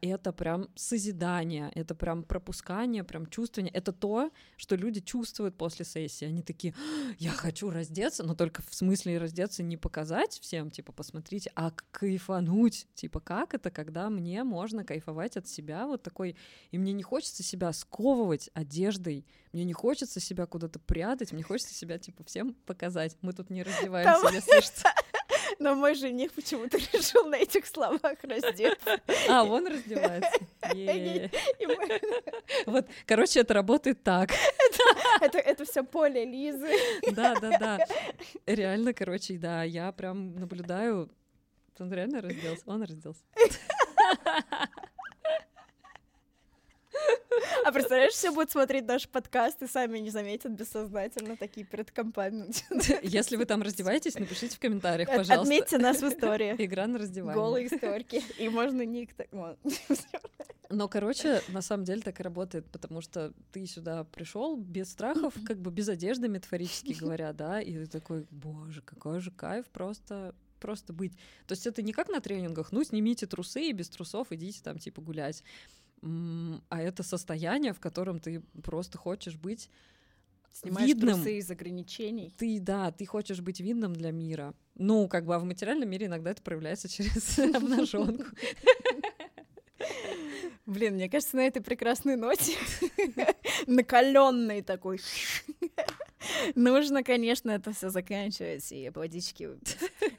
[0.00, 3.72] это прям созидание, это прям пропускание, прям чувствование.
[3.72, 6.24] Это то, что люди чувствуют после сессии.
[6.24, 10.92] Они такие, «А, я хочу раздеться, но только в смысле раздеться не показать всем, типа,
[10.92, 12.86] посмотрите, а кайфануть.
[12.94, 16.36] Типа, как это, когда мне можно кайфовать от себя вот такой,
[16.70, 21.74] и мне не хочется себя сковывать одеждой, мне не хочется себя куда-то прятать, мне хочется
[21.74, 23.16] себя, типа, всем показать.
[23.20, 24.88] Мы тут не раздеваемся, если что.
[25.58, 29.00] Но мой жених почему-то решил на этих словах раздеться.
[29.28, 30.30] А, он раздевается.
[32.66, 34.30] Вот, короче, это работает так.
[35.20, 36.70] Это, все поле Лизы.
[37.12, 37.78] Да, да, да.
[38.46, 41.10] Реально, короче, да, я прям наблюдаю.
[41.78, 42.62] Он реально разделся?
[42.66, 43.22] Он разделся.
[47.68, 52.50] А представляешь, все будут смотреть наш подкаст и сами не заметят бессознательно такие перед компанией.
[53.02, 55.42] Если вы там раздеваетесь, напишите в комментариях, пожалуйста.
[55.42, 56.54] Отметьте нас в истории.
[56.56, 57.34] Игра на раздевание.
[57.34, 58.22] Голые историки.
[58.38, 59.28] И можно ник так...
[60.70, 65.34] Но, короче, на самом деле так и работает, потому что ты сюда пришел без страхов,
[65.46, 70.34] как бы без одежды, метафорически говоря, да, и ты такой, боже, какой же кайф просто
[70.58, 71.12] просто быть.
[71.46, 74.78] То есть это не как на тренингах, ну, снимите трусы и без трусов идите там,
[74.78, 75.44] типа, гулять
[76.02, 79.70] а это состояние, в котором ты просто хочешь быть
[80.52, 81.14] Снимаешь видным.
[81.14, 82.34] трусы из ограничений.
[82.36, 84.54] Ты, да, ты хочешь быть видным для мира.
[84.74, 88.24] Ну, как бы, а в материальном мире иногда это проявляется через обнаженку.
[90.66, 92.54] Блин, мне кажется, на этой прекрасной ноте,
[93.66, 95.00] накаленной такой,
[96.54, 99.48] нужно, конечно, это все заканчивать и водички.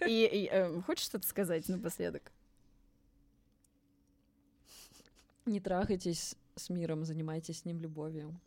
[0.07, 2.31] И, и э, хочешь что-то сказать напоследок?
[5.45, 8.39] Не трахайтесь с миром, занимайтесь с ним любовью.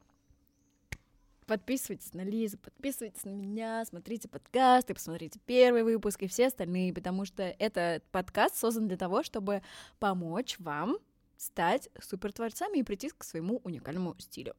[1.47, 7.25] Подписывайтесь на Лизу, подписывайтесь на меня, смотрите подкасты, посмотрите первый выпуск и все остальные, потому
[7.25, 9.63] что этот подкаст создан для того, чтобы
[9.99, 10.99] помочь вам
[11.37, 14.55] стать супертворцами и прийти к своему уникальному стилю.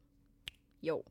[0.81, 1.05] Йоу!